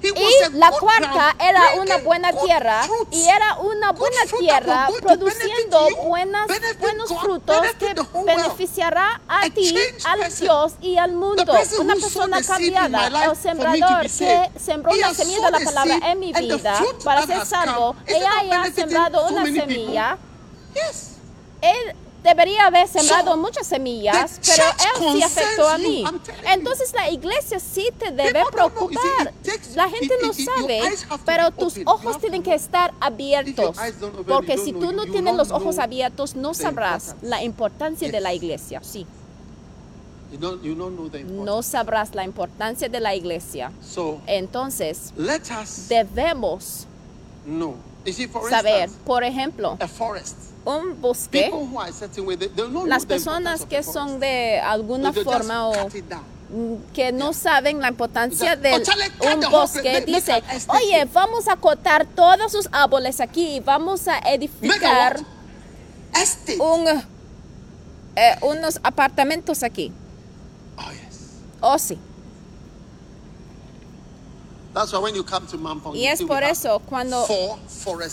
[0.03, 6.49] Y la cuarta era una buena tierra y era una buena tierra produciendo buenas,
[6.81, 8.27] buenos frutos que world.
[8.27, 10.33] beneficiará a ti, al.
[10.41, 11.45] Dios y al mundo.
[11.79, 16.83] Una persona cambiada, el sembrador que sembró la semilla de la palabra en mi vida
[17.05, 17.95] para ser salvo.
[18.07, 20.19] Ella benefiting sembrado una semilla.
[21.61, 24.65] Él debería haber sembrado So, muchas semillas, pero
[25.01, 26.05] él sí afectó a mí.
[26.47, 29.33] Entonces la iglesia sí te debe preocupar.
[29.75, 30.81] La gente no sabe,
[31.25, 33.77] pero tus ojos tienen que estar abiertos.
[34.27, 38.81] Porque si tú no tienes los ojos abiertos, no sabrás la importancia de la iglesia.
[38.83, 39.07] Sí,
[40.33, 41.45] You don't, you don't know the importance.
[41.45, 43.71] no sabrás la importancia de la iglesia.
[43.83, 45.13] So Entonces,
[45.89, 46.87] debemos
[48.49, 50.52] saber, por ejemplo, a forest.
[50.65, 51.53] Un bosque.
[52.87, 55.89] Las personas que son de alguna forma o
[56.93, 62.53] que no saben la importancia de un bosque, dice, oye, here." vamos a cortar todos
[62.53, 65.19] sus árboles aquí y vamos a edificar
[66.59, 66.87] un,
[68.17, 69.93] eh, unos apartamentos aquí.
[71.63, 71.97] Oh, sí.
[74.75, 77.27] That's why when you come to Mampong, Y es por eso cuando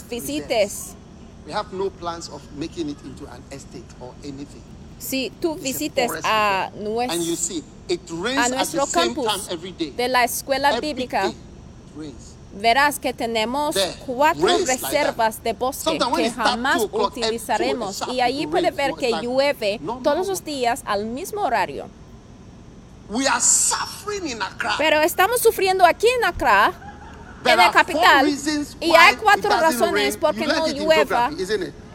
[0.10, 0.94] visites,
[1.50, 4.62] We have no plans of making it into an estate or anything.
[5.00, 6.70] si tú It's visites a.
[6.76, 9.90] And you see, it a rains at the nuestro same time campus every day.
[9.90, 11.34] de la escuela Every bíblica,
[12.54, 18.46] verás que tenemos There, cuatro like reservas de bosque Sometimes que jamás utilizaremos y allí
[18.46, 21.90] puede ver que llueve no, todos no, los días al mismo horario.
[23.10, 24.76] We are suffering in Accra.
[24.78, 26.89] Pero estamos sufriendo aquí en Accra,
[27.46, 28.28] en la capital,
[28.80, 31.30] y hay cuatro razones por qué no llueva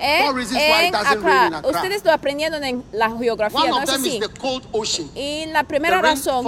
[0.01, 1.63] eh, en Accra.
[1.65, 4.21] Ustedes lo aprendieron en la geografía, One ¿no of es them is así?
[4.21, 5.11] the cold ocean.
[5.15, 6.47] Y la The primera razón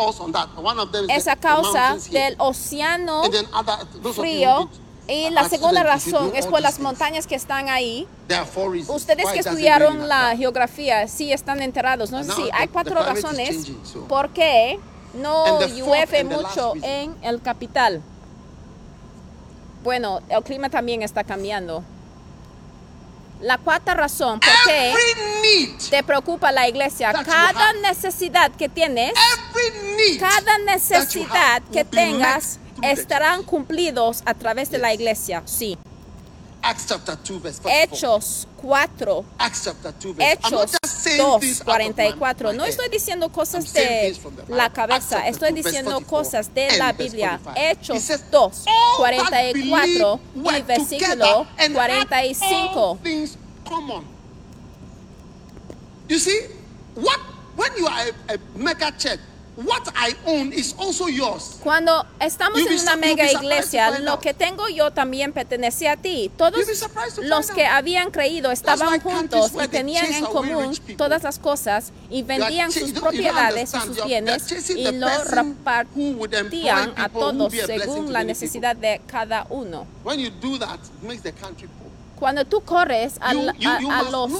[1.09, 3.23] es a causa del océano
[4.15, 4.69] frío.
[5.09, 8.09] Y la segunda razón es por las montañas que están ahí.
[8.89, 12.25] Ustedes que estudiaron la geografía sí están enterados, ¿no?
[12.25, 13.69] Sí, hay cuatro razones
[14.09, 14.81] por qué
[15.15, 18.03] no llueve mucho en el capital.
[19.87, 21.85] Bueno, el clima también está cambiando.
[23.41, 24.93] La cuarta razón por qué
[25.91, 29.13] te preocupa la iglesia, cada necesidad que tienes,
[30.19, 35.43] cada necesidad que tengas estarán cumplidos a través de la iglesia.
[35.45, 35.79] Sí.
[36.69, 37.97] Acts chapter 2 verse 44.
[37.97, 42.53] Hechos 4 Acts chapter 2 verse Hechos just saying 2, things out of my- 44.
[42.53, 44.17] my No estoy diciendo cosas de
[44.49, 47.39] la cabeza, estoy 2, verse diciendo 44 cosas de la Biblia.
[47.39, 47.55] 45.
[47.55, 52.77] He Hechos says, 2, "All that 44 believe y versículo together and had 45.
[52.77, 54.05] all things common.
[56.09, 56.41] You see,
[56.97, 57.21] what
[57.57, 59.21] when you are a, a mega church,
[59.57, 61.59] what I own is also yours.
[61.63, 66.31] Cuando estamos en una mega iglesia, lo que tengo yo también pertenece a ti.
[66.37, 66.61] Todos
[67.23, 72.71] los que habían creído estaban juntos y tenían en común todas las cosas y vendían
[72.71, 79.01] sus propiedades y sus bienes y the lo repartían a todos según la necesidad de
[79.07, 79.87] cada uno.
[80.05, 81.91] When you do that, it makes the country poor.
[82.19, 84.31] Cuando tú corres a, a- a los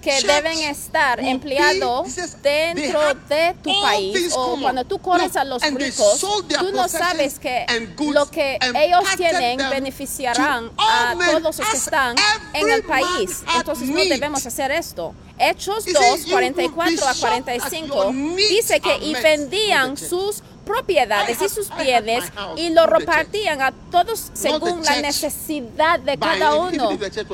[0.00, 6.20] que deben estar empleados dentro de tu país o cuando tú corres a los ricos,
[6.20, 7.66] tú no sabes que
[7.98, 12.16] lo que ellos tienen beneficiarán a todos los que están
[12.52, 13.42] en el país.
[13.56, 15.14] Entonces no debemos hacer esto.
[15.40, 18.80] Hechos You 2, see, you 44 will a be shocked that 45 your needs dice
[18.80, 22.24] que y vendían sus propiedades y sus bienes
[22.56, 26.90] y lo repartían a todos según la necesidad de cada uno.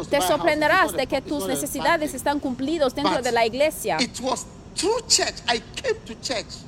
[0.09, 3.97] Te sorprenderás de que tus necesidades están cumplidos dentro de la iglesia.
[4.01, 5.35] It was through church.
[5.49, 6.63] I came to church,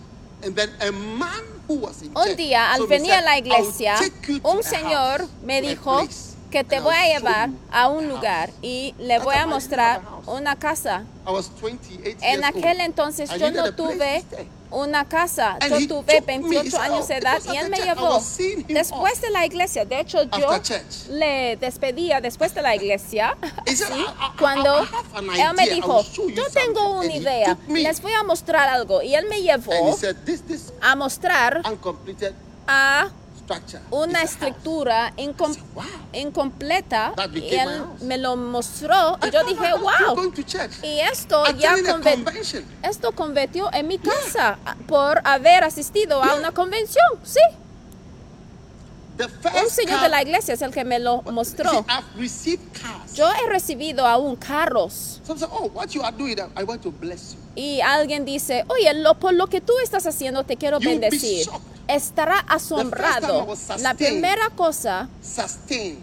[0.45, 3.47] and then a man who was in Un día, al venir a la "I will
[3.47, 3.97] iglesia,
[4.43, 6.07] un señor me dijo
[6.51, 10.57] que te voy a llevar a un lugar house." y le voy a mostrar una
[10.57, 11.05] casa.
[11.27, 14.25] I was 28 En aquel entonces yo no tuve.
[14.71, 17.57] Una casa, And yo tuve took me, he 28 said, años "Oh, de edad y
[17.57, 18.21] él me llevó.
[18.69, 20.49] Después de la iglesia, de hecho yo
[21.11, 23.37] le despedía después de la iglesia,
[23.67, 23.85] ¿sí?
[23.91, 28.23] "I- I- I- cuando él me dijo, yo tengo something." una idea, les voy a
[28.23, 29.03] mostrar algo.
[29.03, 29.97] Y él me llevó
[30.83, 31.63] a mostrar
[32.67, 33.09] a
[33.91, 39.19] una is a house." estructura incom- I said, "Wow." incompleta y él me lo mostró
[39.27, 40.33] y yo dije, wow.
[40.83, 41.75] Y esto ya
[42.83, 47.07] esto convirtió en mi casa por haber asistido a una convención.
[47.23, 47.41] Sí,
[49.19, 51.85] un señor de la iglesia es el que me lo mostró.
[53.15, 55.71] Yo he recibido aún carros oh,
[57.55, 61.49] y alguien dice, oye, lo, por lo que tú estás haciendo te quiero bendecir.
[61.89, 63.47] Estará asombrado.
[63.79, 65.99] La primera cosa Sustained.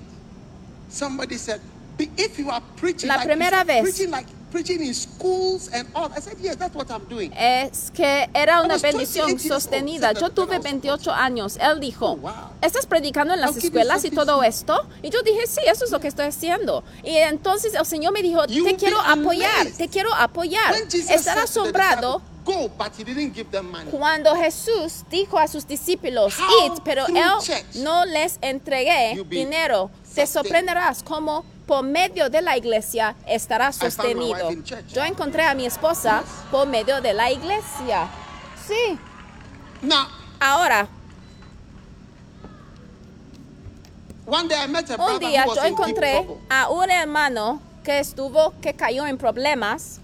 [0.89, 1.59] Somebody said,
[1.97, 3.77] "Be- if you are preaching, La primera vez.
[3.77, 6.11] you're preaching like preaching in schools and all.
[6.15, 7.33] I said, yes, that's what I'm doing.
[7.33, 10.13] es que era una was 28 bendición sostenida.
[10.13, 11.57] Yo tuve when I was 28 años.
[11.59, 12.49] Él dijo, Oh.
[12.61, 14.85] ¿estás predicando en las escuelas y todo esto?
[15.01, 16.83] Y yo dije, sí, eso es lo que estoy haciendo.
[17.03, 20.75] Y entonces el Señor me dijo, te quiero apoyar, te quiero apoyar.
[21.09, 23.89] Estar asombrado Go, but he didn't give them money.
[23.89, 29.89] cuando Jesús dijo a sus discípulos, How id, pero él church no les entregué dinero.
[30.13, 34.49] Te sorprenderás cómo por medio de la iglesia estará sostenido.
[34.93, 38.07] Yo encontré a mi esposa por medio de la iglesia.
[38.67, 38.99] Sí.
[39.81, 40.07] Now,
[40.45, 40.89] Ahora,
[44.25, 48.73] one day I met a un día yo encontré a un hermano que estuvo, que
[48.73, 50.01] cayó en problemas.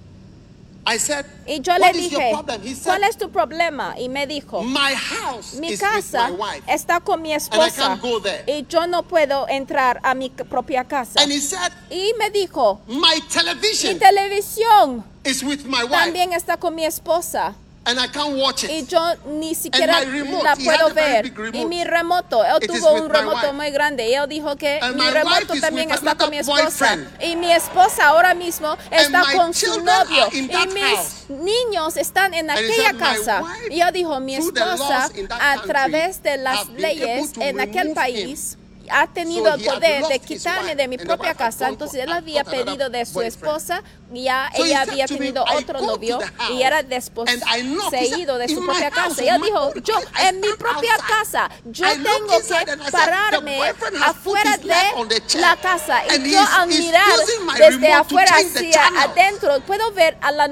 [0.85, 3.95] I said, Y yo what le dije, said, ¿cuál es tu problema?
[3.99, 6.31] Y me dijo, my house mi is with casa
[6.67, 8.43] está con mi esposa can't go there.
[8.47, 11.21] y yo no puedo entrar a mi propia casa.
[11.21, 15.95] And he said, Y me dijo, my mi television televisión is with my wife.
[15.95, 18.89] también está con mi esposa And I can't watch y it.
[18.89, 21.31] yo ni siquiera my remote, la puedo ver.
[21.53, 24.79] Y mi remoto, él It tuvo un my remoto muy grande y él dijo que
[24.81, 26.61] And mi my remoto también with está con mi esposa.
[26.63, 27.23] boyfriend.
[27.23, 30.27] Y mi esposa ahora mismo está my con su novio.
[30.31, 31.29] Y mis house.
[31.29, 33.43] niños están en And aquella said, "My casa.
[33.71, 38.57] Y él dijo, mi esposa a través de las leyes en aquel país
[38.91, 41.67] ha tenido el poder de quitarme de mi propia casa.
[41.69, 46.61] Entonces él había pedido de su esposa, ya ella había tenido "I otro novio y
[46.63, 49.23] era and I knock." He desposeído said, de su "In propia casa.
[49.23, 53.57] Y él in my dijo, yo en mi propia casa, yo tengo que pararme "The
[53.57, 57.19] boyfriend has put afuera de la casa y yo al mirar
[57.57, 60.47] desde afuera hacia adentro puedo ver a la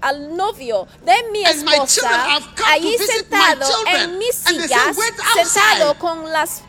[0.00, 2.26] al novio de mi esposa
[2.76, 4.18] my sentado en
[4.96, 6.62] "Wait outside." sentado con las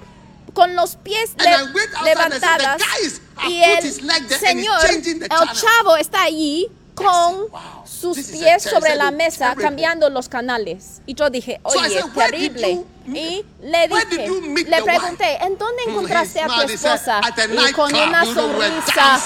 [0.55, 5.97] con los pies le- levantadas "The guy is- has y el señor, el channel." chavo
[5.97, 7.47] está allí con
[7.85, 11.01] sus pies sobre la mesa cambiando los canales.
[11.05, 12.85] Y yo dije, oye, said, "Where did terrible.
[13.07, 17.17] Y le dije, le the wife?" pregunté, ¿en dónde Mm, encontraste a tu esposa?
[17.19, 19.19] "At a Y con una sonrisa,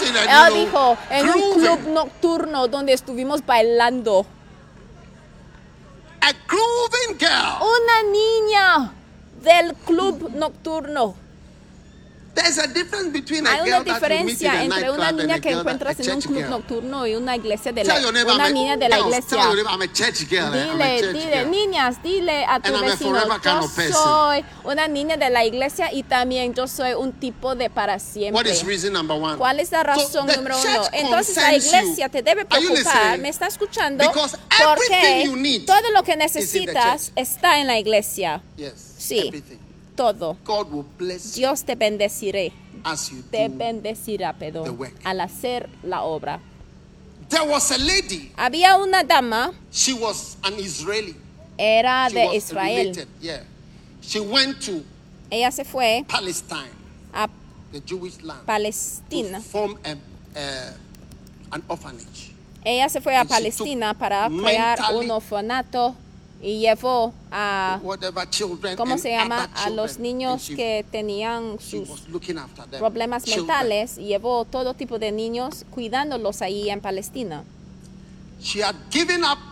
[0.47, 4.25] él dijo, en un grooving." club nocturno donde estuvimos bailando.
[6.21, 7.61] A grooving girl.
[7.61, 8.91] Una niña
[9.43, 11.13] del club nocturno.
[11.13, 12.17] There's a difference between a
[13.49, 17.35] Hay una diferencia a entre una niña que encuentras en un club nocturno y una
[17.35, 17.95] iglesia de la,
[18.35, 19.37] una niña de la iglesia.
[20.73, 23.09] Dile, dile, niñas, dile a tu vecino,
[23.61, 27.99] yo soy una niña de la iglesia y también yo soy un tipo de para
[27.99, 28.33] siempre.
[29.37, 30.81] ¿Cuál es la razón número uno?
[30.93, 31.41] Entonces la
[31.81, 34.03] iglesia te debe preocupar, me está escuchando,
[34.65, 35.23] porque
[35.65, 38.41] todo lo que necesitas está en la iglesia.
[38.97, 39.31] Sí.
[39.99, 40.37] Todo.
[40.45, 42.53] God will bless you Dios te bendeciré,
[43.31, 46.39] te bendecirá, perdón, al hacer la obra.
[47.27, 48.31] There was a lady.
[48.37, 51.15] Había una dama, She was an Israeli.
[51.57, 52.77] era She de was Israel.
[52.77, 53.07] related.
[53.19, 53.43] Yeah.
[54.01, 54.85] She went to
[55.29, 56.71] Ella se fue Palestine,
[57.13, 57.27] a
[57.73, 60.71] the Jewish land, to Palestina form a, uh,
[61.51, 62.31] an orphanage.
[62.63, 65.93] Ella se fue a And Palestina para crear un orfanato
[66.41, 67.79] y llevó a,
[68.77, 69.49] ¿cómo se llama?
[69.55, 71.87] A los niños que tenían sus
[72.79, 77.43] problemas mentales llevó todo tipo de niños cuidándolos ahí en Palestina.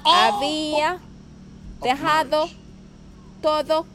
[0.05, 0.99] Había
[1.81, 2.49] dejado
[3.41, 3.85] todo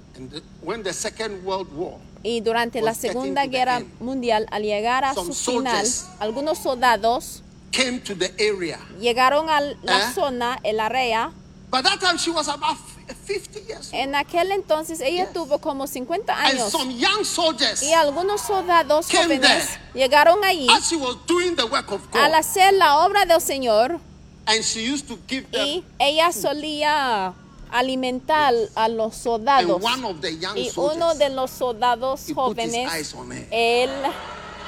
[2.23, 5.87] y durante la Segunda Guerra Mundial, al llegar a su final,
[6.21, 7.43] algunos soldados
[7.73, 8.79] came to the area.
[9.01, 10.13] llegaron a la ¿Eh?
[10.15, 11.33] zona, el área.
[11.73, 13.95] By that time, she was about f- 50 years old.
[13.95, 15.33] En aquel entonces ella Yes.
[15.33, 19.81] tuvo como 50 And años some young soldiers, y algunos soldados jóvenes there.
[19.95, 23.41] llegaron allí as she was doing the work of al God, hacer la obra del
[23.41, 23.99] Señor
[24.47, 27.33] and she used to give them, y ella solía
[27.71, 29.83] alimentar a los and soldados.
[29.83, 33.15] one of the young Y uno soldiers, de los soldados he put his jóvenes, eyes
[33.15, 33.47] on her.
[33.51, 33.91] él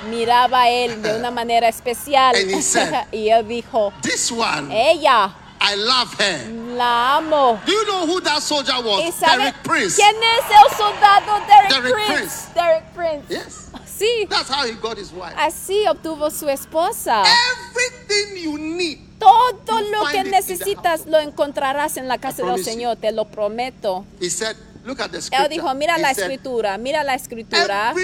[0.09, 4.69] miraba a él de una manera especial And he said, y él dijo, This one,
[4.73, 5.35] ella,
[5.67, 6.51] I love her.
[6.77, 7.59] la amo.
[7.65, 9.03] Do you know who that soldier was?
[9.03, 9.97] ¿Y sabe Derek Prince.
[9.97, 12.13] quién es el soldado Derek, Derek Prince?
[12.13, 12.49] Prince.
[12.55, 13.25] Derek Prince.
[13.31, 13.71] Yes.
[13.87, 15.35] Sí, That's how he got his wife.
[15.39, 17.23] así obtuvo su esposa.
[17.23, 18.99] Everything you need.
[19.19, 22.65] Todo You lo que necesitas lo encontrarás en la casa del you.
[22.65, 24.05] Señor, te lo prometo.
[24.21, 25.45] He said, Look at the scripture.
[25.45, 27.95] Él dijo, mira He la said, escritura, mira la escritura.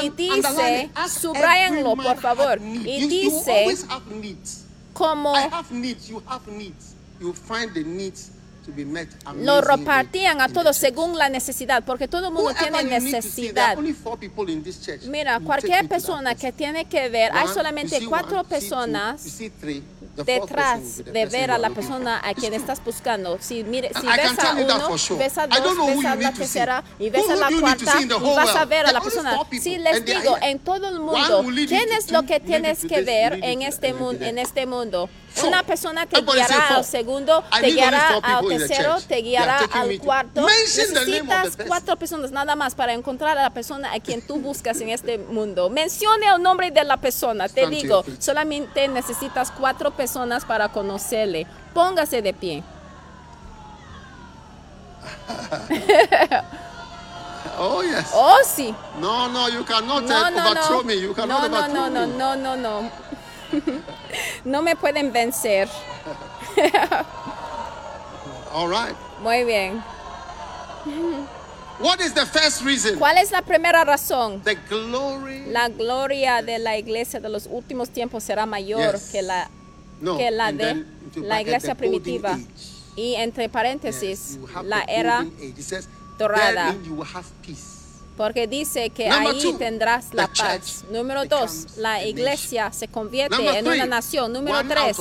[0.00, 2.60] Y dice, subrayanlo por favor.
[2.60, 3.66] Y dice,
[4.92, 6.89] como I have needs, you have needs.
[7.20, 8.30] You find the needs
[8.64, 9.08] to be met.
[9.36, 13.76] lo repartían a todos según la necesidad, porque todo el mundo tiene necesidad.
[15.06, 19.22] Mira, cualquier persona que tiene que ver, hay solamente cuatro personas
[20.24, 23.38] detrás de ver a la persona a quien estás buscando.
[23.40, 24.88] Si, mire, si ves a uno,
[25.18, 28.64] ves a dos, ves a la tercera y ves a la cuarta y vas a
[28.64, 29.36] ver a la persona.
[29.60, 33.62] Si les digo, en todo el mundo, ¿quién es lo que tienes que ver en
[33.62, 35.08] este En este mundo.
[35.46, 40.46] Una persona te guiará al segundo, te guiará al tercero, te guiará al to- cuarto.
[40.46, 44.90] Necesitas cuatro personas nada más para encontrar a la persona a quien tú buscas en
[44.90, 45.70] este mundo.
[45.70, 47.48] Mencione el nombre de la persona.
[47.48, 51.46] Te digo, solamente necesitas cuatro personas para conocerle.
[51.74, 52.62] Póngase de pie.
[57.62, 58.10] Oh, yes.
[58.14, 58.74] Oh, sí.
[59.00, 60.82] No, no, you cannot No, no.
[60.82, 60.98] me.
[60.98, 62.90] You cannot No, no, no, no, no, no, no.
[64.44, 65.68] No me pueden vencer.
[68.52, 68.96] All right.
[69.22, 69.82] Muy bien.
[71.80, 72.98] What is the first reason?
[72.98, 74.42] ¿Cuál es la primera razón?
[74.42, 75.44] The glory.
[75.46, 79.10] La gloria de la iglesia de los últimos tiempos será mayor Yes.
[79.10, 79.48] que la,
[80.00, 80.84] no, que la de
[81.16, 82.38] la iglesia primitiva.
[82.96, 85.24] Y entre paréntesis, Yes, la era
[85.58, 86.72] says, dorada.
[86.72, 87.79] therein you will have peace.
[88.20, 90.84] Porque dice que Number ahí two, tendrás la the paz.
[90.90, 94.30] Número dos, la iglesia se convierte Number en three, una nación.
[94.30, 94.98] Número one tres,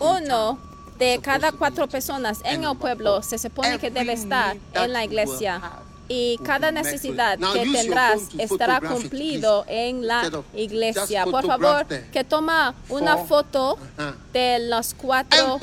[0.00, 0.58] uno
[0.96, 5.60] de cada cuatro personas en el pueblo se supone que debe estar en la iglesia.
[6.08, 11.26] Y cada necesidad que tendrás estará cumplido en la iglesia.
[11.26, 14.14] Por favor, que toma una foto Uh-huh.
[14.32, 15.60] de los cuatro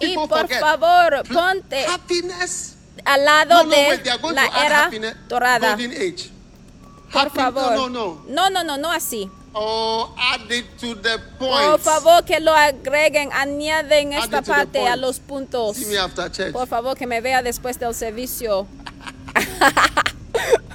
[0.00, 2.76] y por favor ponte Happiness.
[3.04, 4.90] Al lado No, no, de wait, la era
[5.28, 5.74] dorada.
[5.74, 6.30] Age.
[7.12, 7.72] Por Happy- favor.
[7.74, 8.24] No, no, no.
[8.28, 9.30] No, no, no, no así.
[9.54, 14.88] Oh, add it to the Por favor, que lo agreguen, añaden Add esta it parte
[14.88, 15.76] a los puntos.
[15.76, 16.52] See me after church.
[16.52, 18.66] Por favor, que me vea después del servicio.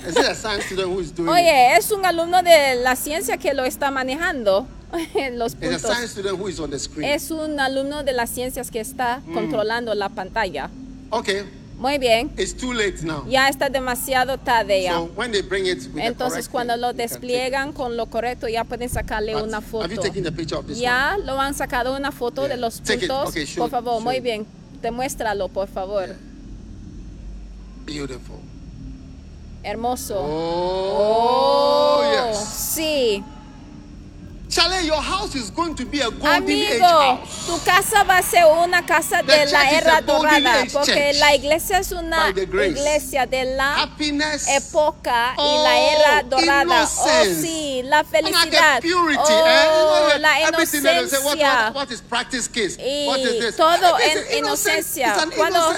[0.07, 1.33] Is it a science student who is doing it?
[1.33, 4.67] Oye, es un alumno de la ciencia que lo está manejando
[5.33, 5.81] los It's a puntos.
[5.81, 7.09] science student who is on the screen.
[7.09, 9.33] Es un alumno de las ciencias que está Mm.
[9.33, 10.69] controlando la pantalla.
[11.09, 11.43] Okay,
[11.77, 12.31] Muy bien.
[12.37, 13.23] it's too late now.
[13.29, 14.93] Ya está demasiado tarde ya.
[14.93, 18.63] So when they bring it with the Entonces, cuando lo despliegan con lo correcto, ya
[18.63, 19.87] pueden sacarle But una Have foto.
[19.93, 22.55] you taken the picture of this Ya lo han sacado una foto Yeah.
[22.55, 23.29] de los Take puntos.
[23.29, 24.45] Okay, show por favor, show muy bien.
[24.81, 26.07] Demuéstralo, por favor.
[26.07, 26.17] Yeah.
[27.85, 28.37] Beautiful.
[29.63, 30.15] Hermoso.
[30.19, 32.01] Oh,
[32.31, 32.37] yes.
[32.39, 33.23] Sí.
[34.49, 37.45] Charlie, your house is going to be a golden age Amigo, house.
[37.47, 41.35] tu casa va a ser una casa The de la era dorada, age porque la
[41.35, 43.89] iglesia es una iglesia de la
[44.47, 46.83] época y Oh, la era dorada.
[46.83, 48.81] Oh, sí, la like felicidad.
[48.81, 49.19] purity.
[49.19, 50.19] Oh, eh?
[50.19, 51.23] La what, inocencia.
[51.25, 52.77] what, what is practice case?
[52.79, 53.55] Y what is this?
[53.57, 55.13] todo en inocencia.
[55.35, 55.73] Cuando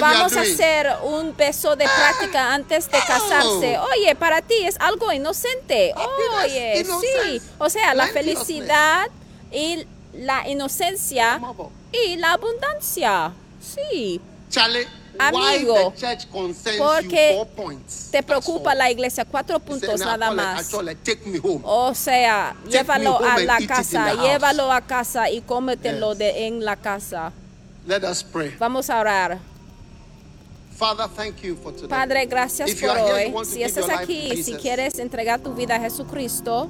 [0.00, 3.78] Vamos a hacer un beso de práctica antes de casarse.
[3.78, 3.86] Oh.
[3.92, 5.92] Oye, para ti es algo inocente.
[5.92, 7.42] Happiness, Oye, sí.
[7.58, 9.08] O sea, la felicidad
[9.50, 11.40] y la inocencia
[11.92, 13.32] y la abundancia.
[13.60, 14.20] Sí.
[15.18, 15.94] Amigo,
[16.78, 17.46] porque
[18.10, 20.74] te preocupa la iglesia, cuatro puntos "Now, nada más.
[21.62, 27.32] O sea, llévalo a la casa, llévalo a casa y cómetelo de, en la casa.
[27.86, 28.56] Let us pray.
[28.58, 29.38] Vamos a orar.
[30.73, 30.73] Father, thank you for today.
[31.88, 33.32] Padre, gracias por hoy.
[33.44, 36.68] Si estás aquí y si quieres entregar tu vida a Jesucristo,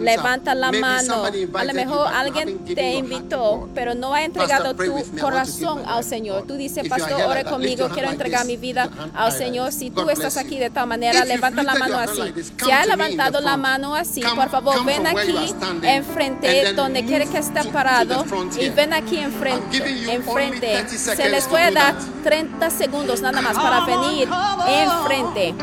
[0.00, 1.24] levanta la mano.
[1.54, 6.44] A lo mejor alguien te invitó, pero no ha entregado tu corazón al Señor.
[6.46, 9.32] Tú dices, Pastor, ore conmigo, quiero entregar mi vida al.
[9.32, 9.72] Señor.
[9.72, 12.20] Si tú estás aquí de tal manera, levanta la mano así.
[12.62, 15.34] Si has levantado la mano así, por favor, ven aquí
[15.82, 18.24] enfrente donde quiere que to parado
[18.58, 20.12] y ven aquí enfrente.
[20.12, 20.84] Enfrente.
[20.84, 22.22] 30 Se les puede dar that.
[22.22, 24.28] 30 segundos nada más para venir
[24.68, 25.54] enfrente.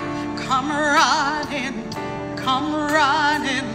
[2.44, 3.66] Come running,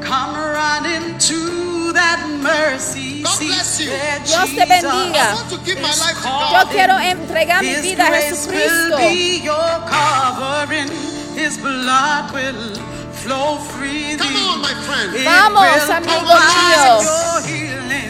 [0.00, 3.90] come running, to that mercy God seat bless you.
[4.24, 5.24] Dios te bendiga.
[5.26, 6.52] I want to give my life to calling.
[6.52, 8.90] Yo quiero entregar mi His vida a grace Jesucristo.
[8.90, 10.90] will be your covering.
[11.34, 12.74] His blood will
[13.12, 14.16] flow freely.
[14.16, 15.14] Come on, my friend.
[15.14, 16.92] It Vamos, will amigo mío.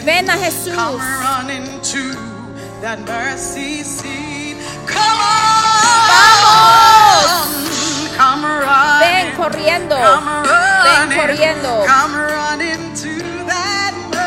[0.05, 0.75] Ven a Jesús.
[0.75, 2.15] Come running to
[2.81, 4.55] that mercy seat.
[4.85, 6.07] Come on.
[6.07, 6.76] Come
[9.49, 9.89] running.
[9.89, 11.85] Ven corriendo.
[11.85, 11.85] Corriendo.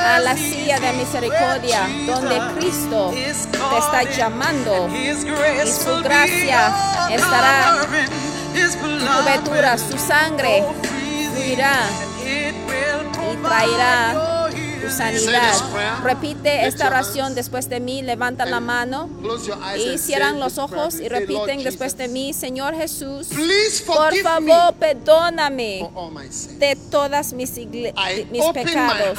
[0.06, 4.88] A la silla de misericordia, donde Cristo is te está llamando.
[4.88, 5.14] Y
[5.66, 6.72] su gracia
[7.10, 7.86] estará
[9.06, 10.64] cobertura, su sangre
[11.32, 11.82] fluirá
[12.24, 12.52] y
[13.42, 14.39] traerá.
[14.90, 15.54] Sanidad.
[16.02, 19.08] Repite esta oración después de mí, levanta la mano
[19.76, 23.28] y cierran los ojos y repiten después de mí, Señor Jesús,
[23.86, 25.88] por favor, me perdóname
[26.58, 29.18] de todas mis, mis pecados.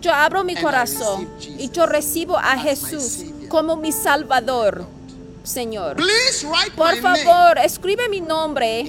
[0.00, 4.84] Yo abro mi corazón y yo recibo a Jesús como mi Salvador,
[5.44, 5.96] Señor.
[5.96, 8.80] Please write Por favor, escribe mi nombre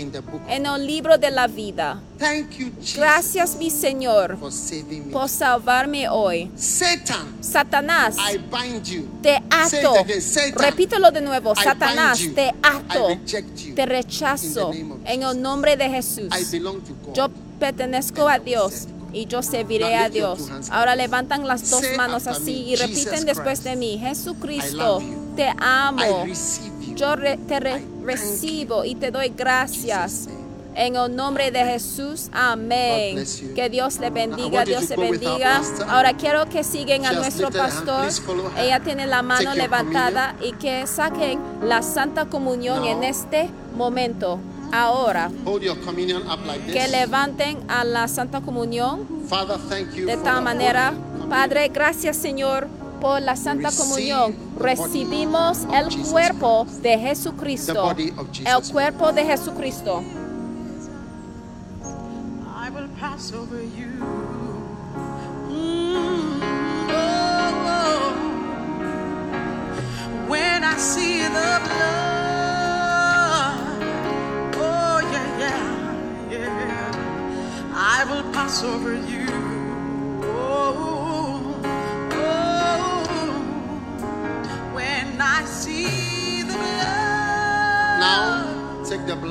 [0.48, 2.00] en el libro de la vida.
[2.18, 5.12] Thank you, Jesus, Gracias, mi Señor, for saving me.
[5.12, 6.52] por salvarme hoy.
[6.56, 9.08] Satan, Satanás, I bind you.
[9.22, 9.94] te ato.
[10.22, 11.54] Satan, Repítelo de nuevo.
[11.54, 12.36] I Satanás, bind you.
[12.36, 13.10] te ato.
[13.10, 13.76] I reject you.
[13.76, 14.72] Te rechazo
[15.06, 16.30] en el nombre de Jesús.
[16.32, 17.14] I belong to God.
[17.16, 20.40] Yo pertenezco a Dios y yo serviré a Dios.
[20.70, 23.98] Ahora levantan las dos manos así y repiten después de mí.
[24.00, 25.02] Jesucristo.
[25.36, 26.26] Te amo.
[26.96, 30.28] Yo re- te re- recibo y te doy gracias.
[30.76, 33.24] En el nombre de Jesús, amén.
[33.56, 35.62] Que Dios le bendiga, Dios our bendiga.
[35.88, 38.08] Ahora quiero que sigan a nuestro pastor.
[38.58, 44.40] Ella tiene la mano levantada y que saquen la Santa Comunión en este momento.
[44.72, 45.30] Ahora,
[46.72, 49.08] que levanten a la Santa Comunión
[50.08, 50.94] de tal manera.
[51.30, 52.68] Padre, gracias Señor
[53.04, 54.34] por la Santa Comunión.
[54.58, 57.94] Recibimos el cuerpo de Jesucristo.
[57.98, 60.02] El cuerpo de Jesucristo.
[70.30, 71.83] When I see the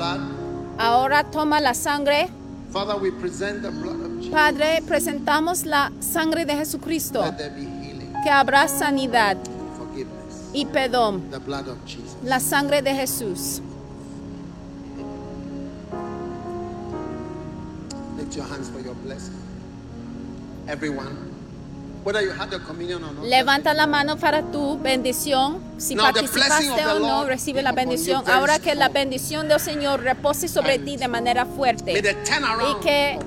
[0.03, 0.21] blood.
[0.79, 2.29] Ahora toma la sangre.
[2.71, 4.31] Father, we present the blood of Jesus.
[4.33, 7.21] Padre, presentamos la sangre de Jesucristo.
[7.21, 9.37] Let there be healing, Que habrá sanidad
[9.77, 10.49] forgiveness.
[10.53, 11.29] y perdón.
[11.29, 12.15] The blood of Jesus.
[12.23, 13.61] La sangre de Jesús.
[18.17, 19.35] Lift your hands for your blessing.
[20.67, 21.32] Everyone,
[23.23, 25.61] Levanta la mano para tu bendición.
[25.77, 28.23] Si Now, participaste o no, recibe be la bendición.
[28.29, 31.93] Ahora que la bendición del Señor repose sobre ti de manera fuerte.
[31.93, 33.19] Y que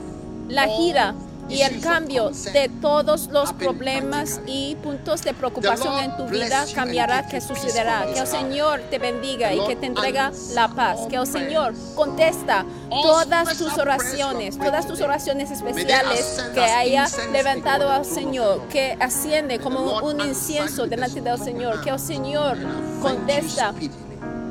[0.49, 1.15] la gira
[1.49, 7.27] y el cambio de todos los problemas y puntos de preocupación en tu vida cambiará,
[7.27, 8.07] que sucederá.
[8.13, 8.27] Que el.
[8.27, 11.01] Señor te bendiga y que te entrega la paz.
[11.09, 18.05] Que el Señor contesta todas tus oraciones, todas tus oraciones especiales que haya levantado al
[18.05, 21.81] Señor, que asciende como un incienso delante del Señor.
[21.83, 22.59] Que el Señor
[23.01, 23.73] contesta.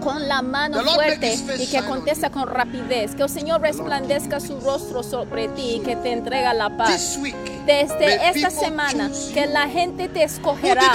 [0.05, 3.15] Con la mano fuerte y que contesta con rapidez.
[3.15, 7.17] Que el Señor resplandezca su rostro sobre ti y que te entrega la paz.
[7.65, 10.93] Desde esta semana, que la gente te escogerá.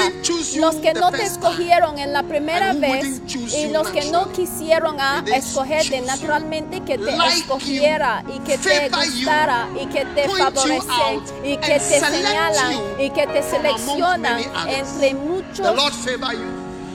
[0.57, 3.21] Los que no te escogieron en la primera vez
[3.53, 9.69] y los que no quisieron a escogerte naturalmente, que te escogiera y que te gustara
[9.81, 14.41] y que te point you favorece out, y que te señalan y que te seleccionan
[14.69, 15.67] entre muchos.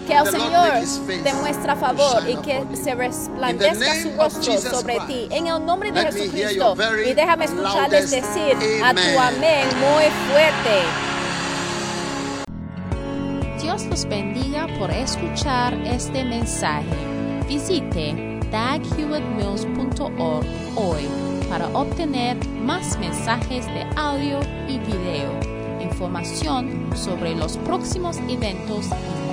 [0.05, 0.71] Que el Señor
[1.23, 5.27] te muestra favor y que se resplandezca su rostro sobre ti.
[5.31, 6.75] En el nombre de Jesucristo.
[7.07, 10.83] Y déjame escucharles decir a tu amén muy fuerte.
[13.61, 16.85] Dios los bendiga por escuchar este mensaje.
[17.47, 20.45] Visite daghewittmills.org
[20.75, 21.09] hoy
[21.49, 25.31] para obtener más mensajes de audio y video,
[25.81, 29.24] información sobre los próximos eventos y